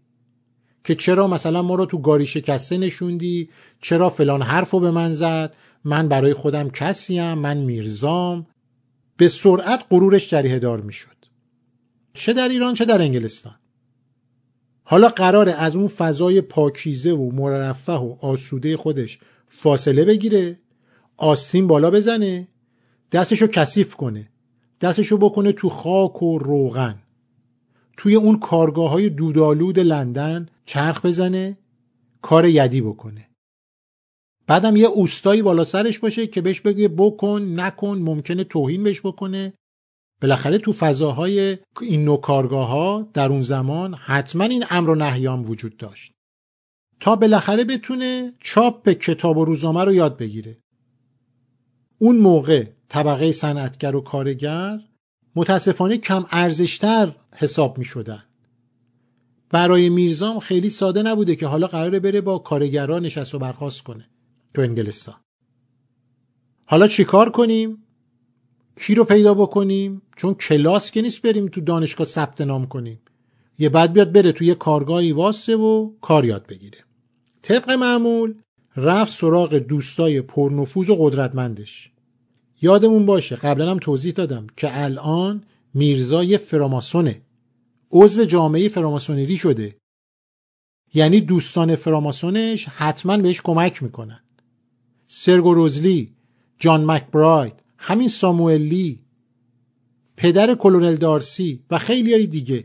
که 0.85 0.95
چرا 0.95 1.27
مثلا 1.27 1.63
ما 1.63 1.75
رو 1.75 1.87
تو 1.87 1.99
گاری 1.99 2.27
شکسته 2.27 2.79
نشوندی؟ 2.79 3.49
چرا 3.81 4.11
فلان 4.11 4.43
حرف 4.43 4.71
رو 4.71 4.81
به 4.81 4.91
من 4.91 5.13
زد؟ 5.13 5.57
من 5.85 6.09
برای 6.09 6.35
خودم 6.35 6.71
کسیم 6.71 7.35
من 7.35 7.57
میرزام. 7.57 8.47
به 9.17 9.29
سرعت 9.29 9.85
غرورش 9.91 10.31
جریه 10.31 10.59
دار 10.59 10.81
می‌شد. 10.81 11.17
چه 12.15 12.33
در 12.33 12.49
ایران 12.49 12.75
چه 12.75 12.85
در 12.85 13.03
انگلستان. 13.03 13.55
حالا 14.85 15.09
قراره 15.09 15.53
از 15.53 15.77
اون 15.77 15.89
فضای 15.89 16.41
پاکیزه 16.41 17.13
و 17.13 17.31
مرفه 17.31 17.93
و 17.93 18.17
آسوده 18.21 18.77
خودش 18.77 19.19
فاصله 19.47 20.05
بگیره 20.05 20.59
آستین 21.17 21.67
بالا 21.67 21.91
بزنه 21.91 22.49
دستشو 23.13 23.47
کثیف 23.47 23.95
کنه 23.95 24.29
دستشو 24.81 25.17
بکنه 25.19 25.53
تو 25.53 25.69
خاک 25.69 26.23
و 26.23 26.39
روغن. 26.39 27.03
توی 27.99 28.15
اون 28.15 28.39
کارگاه 28.39 28.91
های 28.91 29.09
دودالود 29.09 29.79
لندن 29.79 30.49
چرخ 30.67 31.07
بزنه 31.07 31.59
کار 32.23 32.47
یدی 32.47 32.81
بکنه. 32.81 33.29
بعدم 34.47 34.77
یه 34.77 34.87
اوستایی 34.87 35.43
بالا 35.43 35.65
سرش 35.65 35.99
باشه 35.99 36.27
که 36.27 36.41
بهش 36.41 36.61
بگه 36.61 36.89
بکن 36.89 37.43
نکن 37.43 37.99
ممکنه 37.99 38.45
توهین 38.45 38.83
بهش 38.83 39.01
بکنه. 39.01 39.55
بالاخره 40.23 40.59
تو 40.59 40.73
فضاهای 40.73 41.59
این 41.81 42.05
نوع 42.05 42.21
کارگاه 42.21 42.69
ها 42.69 43.11
در 43.15 43.29
اون 43.29 43.43
زمان 43.43 43.95
حتما 43.95 44.45
این 44.45 44.65
امر 44.71 44.91
و 44.91 44.95
نهیان 44.95 45.43
وجود 45.43 45.77
داشت. 45.77 46.13
تا 47.01 47.17
بالاخره 47.17 47.65
بتونه 47.65 48.33
چاپ 48.41 48.89
کتاب 48.89 49.39
و 49.39 49.45
روزنامه 49.45 49.85
رو 49.85 49.95
یاد 49.95 50.17
بگیره. 50.17 50.59
اون 51.99 52.17
موقع 52.17 52.67
طبقه 52.89 53.33
صنعتگر 53.33 53.97
و 53.97 54.01
کارگر 54.01 54.81
متاسفانه 55.37 55.99
کم 55.99 56.25
ارزشتر 56.31 57.15
حساب 57.39 57.79
می 57.79 57.85
شدن. 57.85 58.23
برای 59.51 59.89
میرزام 59.89 60.39
خیلی 60.39 60.71
ساده 60.71 61.03
نبوده 61.03 61.37
که 61.37 61.47
حالا 61.47 61.67
قراره 61.67 62.01
بره 62.01 62.21
با 62.21 62.39
کارگران 62.39 63.03
نشست 63.03 63.35
و 63.35 63.39
برخواست 63.39 63.83
کنه 63.83 64.09
تو 64.55 64.63
انگلستان. 64.63 65.15
حالا 66.67 66.89
چیکار 66.89 67.31
کنیم؟ 67.31 67.85
کی 68.77 68.95
رو 68.95 69.05
پیدا 69.05 69.35
بکنیم؟ 69.35 70.03
چون 70.17 70.35
کلاس 70.35 70.91
که 70.91 71.03
نیست 71.03 71.23
بریم 71.23 71.49
تو 71.49 71.61
دانشگاه 71.61 72.07
ثبت 72.07 72.41
نام 72.41 72.67
کنیم. 72.67 73.01
یه 73.59 73.69
بعد 73.69 73.93
بیاد 73.93 74.13
بره 74.13 74.33
توی 74.33 74.55
کارگاهی 74.55 75.13
واسه 75.13 75.57
و 75.57 75.91
کار 76.01 76.25
یاد 76.25 76.47
بگیره. 76.47 76.79
طبق 77.43 77.71
معمول 77.71 78.35
رفت 78.77 79.13
سراغ 79.13 79.55
دوستای 79.55 80.21
پرنفوذ 80.21 80.91
و 80.91 80.97
قدرتمندش. 80.99 81.93
یادمون 82.63 83.07
باشه 83.07 83.37
قبلا 83.37 83.71
هم 83.71 83.79
توضیح 83.79 84.13
دادم 84.13 84.47
که 84.57 84.83
الان 84.85 85.43
میرزا 85.75 86.25
یه 86.25 86.39
فراماسونه. 86.39 87.23
عضو 87.91 88.25
جامعه 88.25 88.69
فراماسونری 88.69 89.39
شده. 89.39 89.77
یعنی 90.95 91.21
دوستان 91.21 91.77
فراماسونش 91.77 92.65
حتما 92.69 93.17
بهش 93.17 93.41
کمک 93.41 93.83
می‌کنن. 93.83 94.21
سرگو 95.09 95.55
روزلی 95.55 96.13
جان 96.59 96.85
مکبراید 96.85 97.53
همین 97.79 98.09
ساموئلی 98.09 99.01
پدر 100.17 100.55
کلونل 100.55 100.97
دارسی 100.97 101.65
و 101.71 101.79
خیلی 101.79 102.15
های 102.15 102.27
دیگه. 102.27 102.65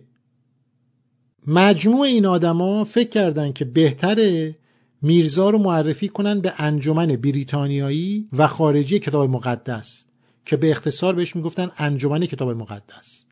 مجموع 1.47 2.01
این 2.01 2.25
آدما 2.25 2.83
فکر 2.83 3.09
کردن 3.09 3.51
که 3.51 3.65
بهتره 3.65 4.55
میرزا 5.01 5.49
رو 5.49 5.57
معرفی 5.57 6.09
کنن 6.09 6.39
به 6.41 6.53
انجمن 6.57 7.07
بریتانیایی 7.07 8.29
و 8.33 8.47
خارجی 8.47 8.99
کتاب 8.99 9.29
مقدس 9.29 10.05
که 10.45 10.57
به 10.57 10.71
اختصار 10.71 11.15
بهش 11.15 11.35
می‌گفتن 11.35 11.71
انجمن 11.77 12.25
کتاب 12.25 12.49
مقدس. 12.49 13.25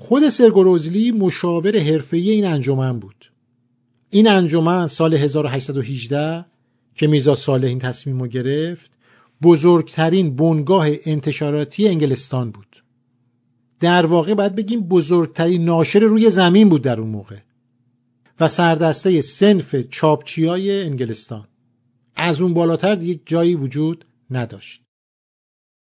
خود 0.00 0.28
سرگروزلی 0.28 1.12
مشاور 1.12 1.78
حرفه‌ای 1.78 2.30
این 2.30 2.46
انجمن 2.46 2.98
بود. 2.98 3.32
این 4.10 4.28
انجمن 4.28 4.86
سال 4.86 5.14
1818 5.14 6.44
که 6.94 7.06
میرزا 7.06 7.34
صالح 7.34 7.66
این 7.66 7.78
تصمیم 7.78 8.20
رو 8.20 8.26
گرفت 8.26 8.90
بزرگترین 9.42 10.36
بنگاه 10.36 10.88
انتشاراتی 11.06 11.88
انگلستان 11.88 12.50
بود. 12.50 12.84
در 13.80 14.06
واقع 14.06 14.34
باید 14.34 14.54
بگیم 14.54 14.80
بزرگترین 14.80 15.64
ناشر 15.64 16.00
روی 16.00 16.30
زمین 16.30 16.68
بود 16.68 16.82
در 16.82 17.00
اون 17.00 17.10
موقع 17.10 17.38
و 18.40 18.48
سردسته 18.48 19.20
سنف 19.20 19.76
چاپچیای 19.90 20.82
انگلستان. 20.82 21.48
از 22.16 22.40
اون 22.40 22.54
بالاتر 22.54 22.94
دیگه 22.94 23.20
جایی 23.26 23.54
وجود 23.54 24.04
نداشت. 24.30 24.82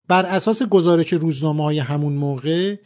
بر 0.09 0.27
اساس 0.27 0.63
گزارش 0.63 1.13
روزنامه 1.13 1.65
های 1.65 1.79
همون 1.79 2.13
موقع 2.13 2.77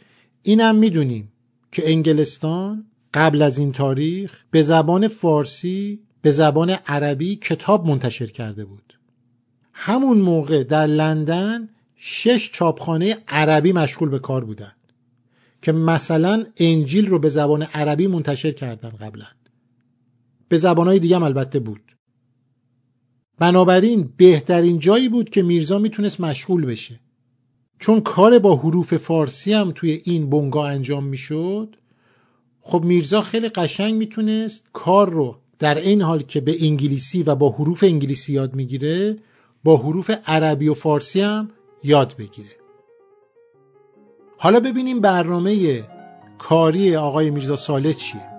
اینم 0.43 0.75
می‌دونیم 0.75 1.31
که 1.71 1.91
انگلستان 1.91 2.85
قبل 3.13 3.41
از 3.41 3.57
این 3.57 3.71
تاریخ 3.71 4.43
به 4.51 4.61
زبان 4.61 5.07
فارسی 5.07 5.99
به 6.21 6.31
زبان 6.31 6.69
عربی 6.69 7.35
کتاب 7.35 7.87
منتشر 7.87 8.25
کرده 8.25 8.65
بود. 8.65 8.99
همون 9.73 10.17
موقع 10.17 10.63
در 10.63 10.87
لندن 10.87 11.69
شش 11.95 12.51
چاپخانه 12.51 13.17
عربی 13.27 13.71
مشغول 13.71 14.09
به 14.09 14.19
کار 14.19 14.45
بودند 14.45 14.93
که 15.61 15.71
مثلا 15.71 16.45
انجیل 16.57 17.07
رو 17.07 17.19
به 17.19 17.29
زبان 17.29 17.63
عربی 17.63 18.07
منتشر 18.07 18.51
کردن 18.51 18.89
قبلا. 18.89 19.25
به 20.47 20.57
زبانهای 20.57 20.99
دیگه 20.99 21.15
هم 21.15 21.23
البته 21.23 21.59
بود. 21.59 21.97
بنابراین 23.39 24.13
بهترین 24.17 24.79
جایی 24.79 25.09
بود 25.09 25.29
که 25.29 25.43
میرزا 25.43 25.79
می‌تونست 25.79 26.21
مشغول 26.21 26.65
بشه. 26.65 26.99
چون 27.79 28.01
کار 28.01 28.39
با 28.39 28.55
حروف 28.55 28.93
فارسی 28.97 29.53
هم 29.53 29.71
توی 29.75 30.01
این 30.03 30.29
بنگاه 30.29 30.71
انجام 30.71 31.03
می‌شد 31.03 31.75
خب 32.61 32.83
میرزا 32.83 33.21
خیلی 33.21 33.49
قشنگ 33.49 33.93
می‌تونست 33.93 34.65
کار 34.73 35.09
رو 35.09 35.35
در 35.59 35.77
این 35.77 36.01
حال 36.01 36.21
که 36.21 36.41
به 36.41 36.65
انگلیسی 36.65 37.23
و 37.23 37.35
با 37.35 37.49
حروف 37.49 37.83
انگلیسی 37.83 38.33
یاد 38.33 38.55
می‌گیره 38.55 39.17
با 39.63 39.77
حروف 39.77 40.11
عربی 40.25 40.67
و 40.67 40.73
فارسی 40.73 41.21
هم 41.21 41.49
یاد 41.83 42.15
بگیره. 42.17 42.55
حالا 44.37 44.59
ببینیم 44.59 44.99
برنامه 44.99 45.83
کاری 46.37 46.95
آقای 46.95 47.29
میرزا 47.29 47.55
ساله 47.55 47.93
چیه. 47.93 48.32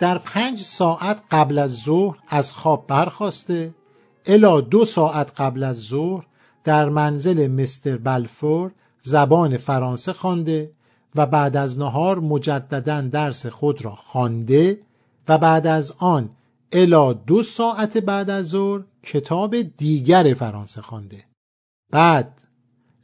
در 0.00 0.18
پنج 0.18 0.60
ساعت 0.60 1.22
قبل 1.30 1.58
از 1.58 1.82
ظهر 1.82 2.18
از 2.28 2.52
خواب 2.52 2.86
برخواسته 2.86 3.74
الا 4.26 4.60
دو 4.60 4.84
ساعت 4.84 5.40
قبل 5.40 5.62
از 5.62 5.76
ظهر 5.76 6.26
در 6.64 6.88
منزل 6.88 7.46
مستر 7.46 7.96
بلفور 7.96 8.72
زبان 9.00 9.56
فرانسه 9.56 10.12
خوانده 10.12 10.72
و 11.14 11.26
بعد 11.26 11.56
از 11.56 11.78
نهار 11.78 12.18
مجددا 12.18 13.00
درس 13.00 13.46
خود 13.46 13.84
را 13.84 13.94
خوانده 13.94 14.80
و 15.28 15.38
بعد 15.38 15.66
از 15.66 15.92
آن 15.98 16.30
الا 16.72 17.12
دو 17.12 17.42
ساعت 17.42 17.98
بعد 17.98 18.30
از 18.30 18.46
ظهر 18.46 18.82
کتاب 19.02 19.62
دیگر 19.62 20.34
فرانسه 20.34 20.82
خوانده. 20.82 21.24
بعد 21.90 22.42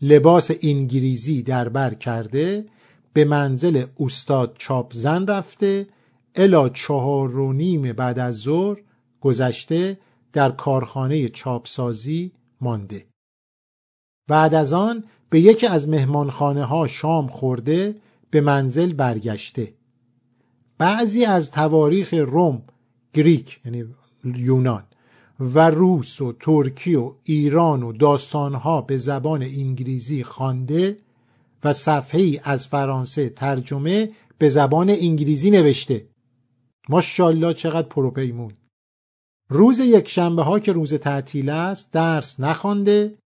لباس 0.03 0.51
انگلیسی 0.63 1.43
در 1.43 1.69
بر 1.69 1.95
کرده 1.95 2.67
به 3.13 3.25
منزل 3.25 3.85
استاد 4.01 4.57
چاپزن 4.59 5.27
رفته 5.27 5.87
الا 6.37 6.69
چهار 6.69 7.37
و 7.37 7.53
نیم 7.53 7.93
بعد 7.93 8.19
از 8.19 8.35
ظهر 8.35 8.77
گذشته 9.21 9.99
در 10.33 10.51
کارخانه 10.51 11.29
چاپسازی 11.29 12.33
مانده. 12.61 13.07
بعد 14.29 14.55
از 14.55 14.73
آن 14.73 15.05
به 15.31 15.41
یکی 15.41 15.67
از 15.67 15.89
مهمانخانه 15.89 16.65
ها 16.65 16.87
شام 16.87 17.27
خورده 17.27 17.97
به 18.31 18.41
منزل 18.41 18.93
برگشته. 18.93 19.75
بعضی 20.79 21.25
از 21.25 21.51
تواریخ 21.51 22.15
روم 22.15 22.63
گریک 23.13 23.61
یعنی 23.65 23.85
یونان 24.25 24.83
و 25.41 25.71
روس 25.71 26.21
و 26.21 26.33
ترکی 26.33 26.95
و 26.95 27.13
ایران 27.25 27.83
و 27.83 27.93
داستانها 27.93 28.81
به 28.81 28.97
زبان 28.97 29.43
انگلیسی 29.43 30.25
خوانده 30.25 30.97
و 31.65 31.73
صفحه 31.73 32.21
ای 32.21 32.41
از 32.45 32.67
فرانسه 32.67 33.29
ترجمه 33.29 34.11
به 34.39 34.49
زبان 34.49 34.91
انگلیسی 34.91 35.51
نوشته. 35.51 36.07
ماشاءالله 36.89 37.55
چقدر 37.55 37.89
پروپیمون. 37.89 38.53
روز 39.49 39.79
یک 39.79 40.09
شنبه 40.09 40.43
ها 40.43 40.59
که 40.59 40.73
روز 40.73 40.95
تعطیل 40.95 41.49
است 41.49 41.93
درس 41.93 42.41
نخوانده 42.41 43.19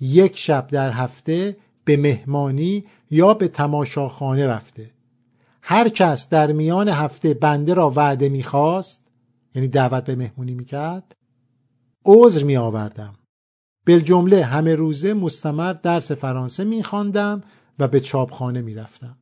یک 0.00 0.38
شب 0.38 0.66
در 0.66 0.90
هفته 0.90 1.56
به 1.84 1.96
مهمانی 1.96 2.84
یا 3.10 3.34
به 3.34 3.48
تماشاخانه 3.48 4.46
رفته. 4.46 4.90
هر 5.62 5.88
کس 5.88 6.28
در 6.28 6.52
میان 6.52 6.88
هفته 6.88 7.34
بنده 7.34 7.74
را 7.74 7.90
وعده 7.90 8.28
می‌خواست 8.28 9.06
یعنی 9.54 9.68
دعوت 9.68 10.04
به 10.04 10.16
مهمونی 10.16 10.54
می‌کرد 10.54 11.16
عذر 12.04 12.44
می 12.44 12.56
آوردم 12.56 13.14
جمله 14.04 14.44
همه 14.44 14.74
روزه 14.74 15.14
مستمر 15.14 15.72
درس 15.72 16.12
فرانسه 16.12 16.64
میخواندم 16.64 17.42
و 17.78 17.88
به 17.88 18.00
چاپخانه 18.00 18.62
می‌رفتم. 18.62 19.18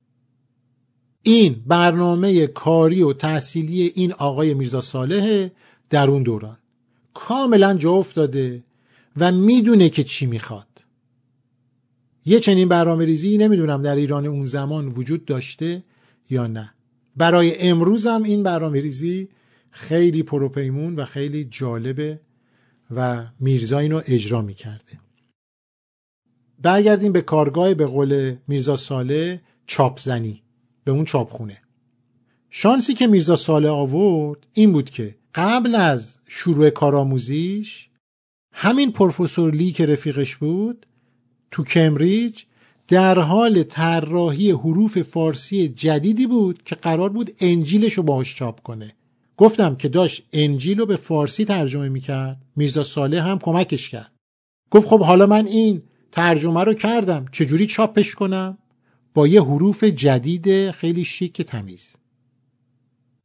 این 1.27 1.63
برنامه 1.67 2.47
کاری 2.47 3.03
و 3.03 3.13
تحصیلی 3.13 3.93
این 3.95 4.13
آقای 4.13 4.55
میرزا 4.55 4.81
صالح 4.81 5.49
در 5.91 6.11
اون 6.11 6.23
دوران. 6.23 6.59
کاملا 7.15 7.75
جا 7.75 7.93
افتاده 7.93 8.65
و 9.17 9.33
می‌دونه 9.33 9.89
که 9.89 10.05
چی 10.05 10.27
می‌خواد. 10.27 10.85
یه 12.25 12.41
چنین 12.41 12.69
برنامه 12.69 13.05
ریزی 13.05 13.39
نمی‌دونم 13.39 13.83
در 13.83 13.97
ایران 13.97 14.27
اون 14.27 14.47
زمان 14.47 14.89
وجود 14.89 15.25
داشته 15.25 15.85
یا 16.31 16.47
نه. 16.47 16.75
برای 17.17 17.59
امروز 17.59 18.07
هم 18.07 18.23
این 18.23 18.43
برنامه 18.43 18.81
ریزی 18.81 19.29
خیلی 19.71 20.23
پروپیمون 20.23 20.95
و 20.95 21.05
خیلی 21.05 21.45
جالبه 21.45 22.21
و 22.97 23.27
میرزا 23.41 23.79
اینو 23.79 24.01
اجرا 24.07 24.43
می‌کرده. 24.43 25.01
برگردیم 26.63 27.13
به 27.13 27.21
کارگاه 27.21 27.75
به 27.75 27.87
قول 27.87 28.37
میرزا 28.49 28.77
ساله 28.77 29.41
چاپزنی. 29.67 30.44
به 30.85 30.93
اون 30.93 31.05
چاپخونه. 31.05 31.61
شانسی 32.51 32.95
که 32.95 33.07
میرزا 33.07 33.37
ساله 33.37 33.69
آورد 33.69 34.47
این 34.53 34.73
بود 34.73 34.91
که 34.91 35.15
قبل 35.35 35.75
از 35.75 36.19
شروع 36.27 36.71
کارآموزیش 36.71 37.89
همین 38.53 38.93
پروفسور 38.93 39.55
لی 39.55 39.73
که 39.73 39.87
رفیقش 39.87 40.37
بود 40.37 40.87
تو 41.51 41.65
کمبریج 41.65 42.43
در 42.89 43.19
حال 43.19 43.63
طراحی 43.63 44.51
حروف 44.51 45.03
فارسی 45.03 45.69
جدیدی 45.69 46.27
بود 46.27 46.63
که 46.63 46.75
قرار 46.75 47.11
بود 47.11 47.31
انجیلش 47.41 47.93
رو 47.93 48.03
باهاش 48.03 48.35
چاپ 48.35 48.61
کنه. 48.61 48.95
گفتم 49.37 49.77
که 49.77 49.89
داشت 49.89 50.27
انجیل 50.33 50.79
رو 50.79 50.87
به 50.87 50.97
فارسی 50.97 51.45
ترجمه 51.45 51.89
می‌کرد. 51.89 52.37
میرزا 52.57 52.85
صالح 52.85 53.29
هم 53.29 53.39
کمکش 53.39 53.89
کرد. 53.89 54.13
گفت 54.71 54.89
خب 54.89 55.01
حالا 55.01 55.27
من 55.27 55.47
این 55.47 55.83
ترجمه 56.13 56.65
رو 56.65 56.75
کردم 56.75 57.27
چجوری 57.33 57.67
چاپش 57.67 58.15
کنم؟ 58.15 58.59
با 59.15 59.27
یه 59.27 59.43
حروف 59.43 59.85
جدید 59.85 60.71
خیلی 60.71 61.05
شیک 61.05 61.43
تمیز. 61.43 61.97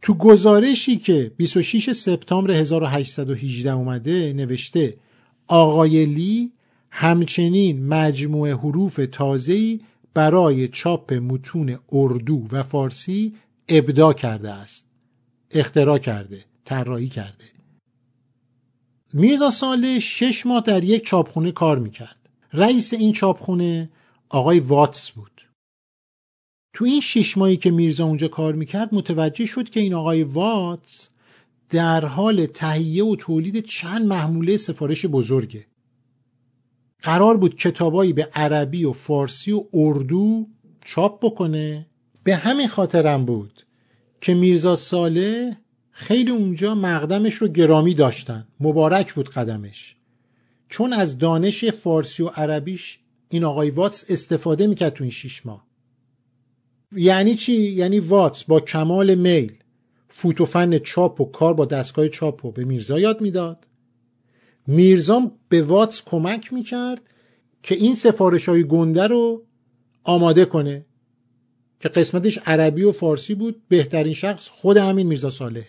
تو 0.01 0.13
گزارشی 0.13 0.97
که 0.97 1.31
26 1.37 1.91
سپتامبر 1.91 2.51
1818 2.51 3.71
اومده 3.71 4.33
نوشته 4.33 4.97
آقای 5.47 6.05
لی 6.05 6.51
همچنین 6.91 7.87
مجموعه 7.87 8.55
حروف 8.55 8.99
تازه‌ای 9.11 9.79
برای 10.13 10.67
چاپ 10.67 11.13
متون 11.13 11.79
اردو 11.91 12.47
و 12.51 12.63
فارسی 12.63 13.33
ابدا 13.67 14.13
کرده 14.13 14.51
است. 14.51 14.87
اختراع 15.51 15.97
کرده 15.97 16.45
طراحی 16.65 17.07
کرده. 17.07 17.45
میرزا 19.13 19.51
ساله 19.51 19.99
شش 19.99 20.45
ماه 20.45 20.63
در 20.65 20.83
یک 20.83 21.05
چاپخونه 21.05 21.51
کار 21.51 21.79
می‌کرد. 21.79 22.29
رئیس 22.53 22.93
این 22.93 23.13
چاپخونه 23.13 23.89
آقای 24.29 24.59
واتس 24.59 25.11
بود. 25.11 25.38
تو 26.73 26.85
این 26.85 27.01
شش 27.01 27.37
ماهی 27.37 27.57
که 27.57 27.71
میرزا 27.71 28.05
اونجا 28.05 28.27
کار 28.27 28.53
می‌کرد 28.53 28.95
متوجه 28.95 29.45
شد 29.45 29.69
که 29.69 29.79
این 29.79 29.93
آقای 29.93 30.23
واتس 30.23 31.09
در 31.69 32.05
حال 32.05 32.45
تهیه 32.45 33.05
و 33.05 33.15
تولید 33.15 33.65
چند 33.65 34.05
محموله 34.05 34.57
سفارش 34.57 35.05
بزرگه. 35.05 35.65
قرار 37.01 37.37
بود 37.37 37.55
کتابایی 37.55 38.13
به 38.13 38.29
عربی 38.33 38.85
و 38.85 38.93
فارسی 38.93 39.51
و 39.51 39.63
اردو 39.73 40.47
چاپ 40.85 41.25
بکنه. 41.25 41.85
به 42.23 42.35
همین 42.35 42.67
خاطرم 42.67 43.25
بود 43.25 43.63
که 44.21 44.33
میرزا 44.33 44.75
ساله 44.75 45.57
خیلی 45.91 46.31
اونجا 46.31 46.75
مقدمش 46.75 47.33
رو 47.33 47.47
گرامی 47.47 47.93
داشتن. 47.93 48.47
مبارک 48.59 49.13
بود 49.13 49.29
قدمش. 49.29 49.95
چون 50.69 50.93
از 50.93 51.17
دانش 51.17 51.65
فارسی 51.65 52.23
و 52.23 52.27
عربیش 52.27 52.99
این 53.29 53.43
آقای 53.43 53.69
واتس 53.69 54.11
استفاده 54.11 54.67
می‌کرد 54.67 54.93
تو 54.93 55.03
این 55.03 55.11
شیش 55.11 55.45
ماه. 55.45 55.68
یعنی 56.91 57.35
چی؟ 57.35 57.53
یعنی 57.53 57.99
واتس 57.99 58.43
با 58.43 58.59
کمال 58.59 59.15
میل. 59.15 59.53
فوتوفن 60.07 60.79
چاپ 60.79 61.21
و 61.21 61.25
کار 61.25 61.53
با 61.53 61.65
دستگاه 61.65 62.09
چاپ 62.09 62.45
رو 62.45 62.51
به 62.51 62.65
میرزا 62.65 62.99
یاد 62.99 63.21
می‌داد. 63.21 63.67
میرزا 64.67 65.31
به 65.49 65.61
واتس 65.61 66.01
کمک 66.05 66.53
می‌کرد 66.53 67.01
که 67.63 67.75
این 67.75 67.95
سفارش 67.95 68.49
های 68.49 68.63
گنده 68.63 69.07
رو 69.07 69.45
آماده 70.03 70.45
کنه 70.45 70.85
که 71.79 71.89
قسمتش 71.89 72.39
عربی 72.45 72.83
و 72.83 72.91
فارسی 72.91 73.35
بود 73.35 73.61
بهترین 73.67 74.13
شخص 74.13 74.47
خود 74.47 74.77
همین 74.77 75.07
میرزا 75.07 75.29
صالح. 75.29 75.65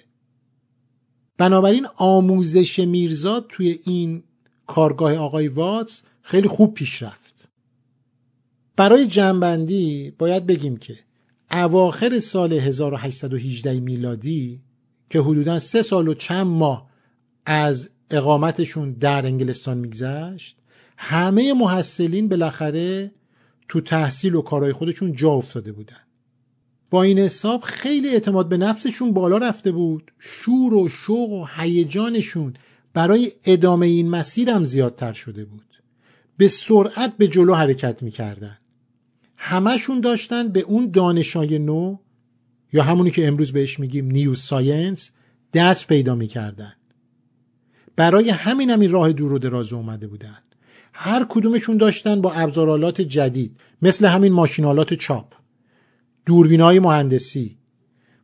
بنابراین 1.36 1.86
آموزش 1.96 2.78
میرزا 2.78 3.40
توی 3.40 3.80
این 3.84 4.22
کارگاه 4.66 5.16
آقای 5.16 5.48
واتس 5.48 6.02
خیلی 6.22 6.48
خوب 6.48 6.74
پیش 6.74 7.02
رفت. 7.02 7.48
برای 8.76 9.06
جنبندی 9.06 10.12
باید 10.18 10.46
بگیم 10.46 10.76
که 10.76 10.98
اواخر 11.50 12.18
سال 12.18 12.52
1818 12.52 13.80
میلادی 13.80 14.60
که 15.10 15.20
حدودا 15.20 15.58
سه 15.58 15.82
سال 15.82 16.08
و 16.08 16.14
چند 16.14 16.46
ماه 16.46 16.90
از 17.46 17.90
اقامتشون 18.10 18.92
در 18.92 19.26
انگلستان 19.26 19.78
میگذشت 19.78 20.56
همه 20.96 21.54
محصلین 21.54 22.28
بالاخره 22.28 23.10
تو 23.68 23.80
تحصیل 23.80 24.34
و 24.34 24.42
کارهای 24.42 24.72
خودشون 24.72 25.12
جا 25.12 25.30
افتاده 25.30 25.72
بودن. 25.72 26.00
با 26.90 27.02
این 27.02 27.18
حساب 27.18 27.60
خیلی 27.60 28.08
اعتماد 28.08 28.48
به 28.48 28.56
نفسشون 28.56 29.12
بالا 29.12 29.38
رفته 29.38 29.72
بود. 29.72 30.12
شور 30.18 30.74
و 30.74 30.88
شوق 30.88 31.30
و 31.30 31.46
هیجانشون 31.56 32.54
برای 32.92 33.32
ادامه 33.44 33.86
این 33.86 34.08
مسیر 34.08 34.50
هم 34.50 34.64
زیادتر 34.64 35.12
شده 35.12 35.44
بود. 35.44 35.82
به 36.36 36.48
سرعت 36.48 37.16
به 37.16 37.28
جلو 37.28 37.54
حرکت 37.54 38.02
می‌کردن. 38.02 38.58
همشون 39.42 40.00
داشتن 40.00 40.48
به 40.48 40.60
اون 40.60 40.90
دانشای 40.90 41.58
نو 41.58 41.96
یا 42.72 42.82
همونی 42.82 43.10
که 43.10 43.28
امروز 43.28 43.52
بهش 43.52 43.80
میگیم 43.80 44.10
new 44.10 44.34
science 44.34 45.10
دست 45.54 45.86
پیدا 45.86 46.14
می‌کردن. 46.14 46.72
برای 47.96 48.30
همین 48.30 48.70
هم 48.70 48.80
این 48.80 48.90
راه 48.90 49.12
دور 49.12 49.32
و 49.32 49.38
دراز 49.38 49.72
اومده 49.72 50.06
بودن. 50.06 50.38
هر 50.92 51.26
کدومشون 51.28 51.76
داشتن 51.76 52.20
با 52.20 52.32
ابزارالات 52.32 53.00
جدید 53.00 53.56
مثل 53.82 54.06
همین 54.06 54.32
ماشینالات 54.32 54.94
چاپ. 54.94 55.32
دوربینای 56.26 56.78
مهندسی 56.78 57.58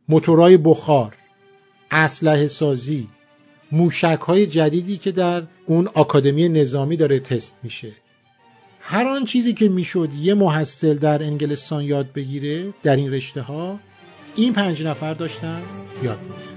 موتورهای 0.09 0.57
بخار 0.57 1.15
اسلحه 1.91 2.47
سازی 2.47 3.07
موشک 3.71 4.19
های 4.27 4.45
جدیدی 4.45 4.97
که 4.97 5.11
در 5.11 5.43
اون 5.65 5.87
آکادمی 5.87 6.49
نظامی 6.49 6.97
داره 6.97 7.19
تست 7.19 7.57
میشه. 7.63 7.91
هر 8.89 9.07
آن 9.07 9.25
چیزی 9.25 9.53
که 9.53 9.69
می‌شد 9.69 10.09
یه 10.19 10.33
محصل 10.33 10.97
در 10.97 11.23
انگلستان 11.23 11.83
یاد 11.83 12.13
بگیره 12.13 12.73
در 12.83 12.95
این 12.95 13.11
رشته 13.11 13.41
ها 13.41 13.79
این 14.35 14.53
پنج 14.53 14.83
نفر 14.83 15.13
داشتن 15.13 15.61
یاد 16.03 16.19
می‌گیره 16.21 16.56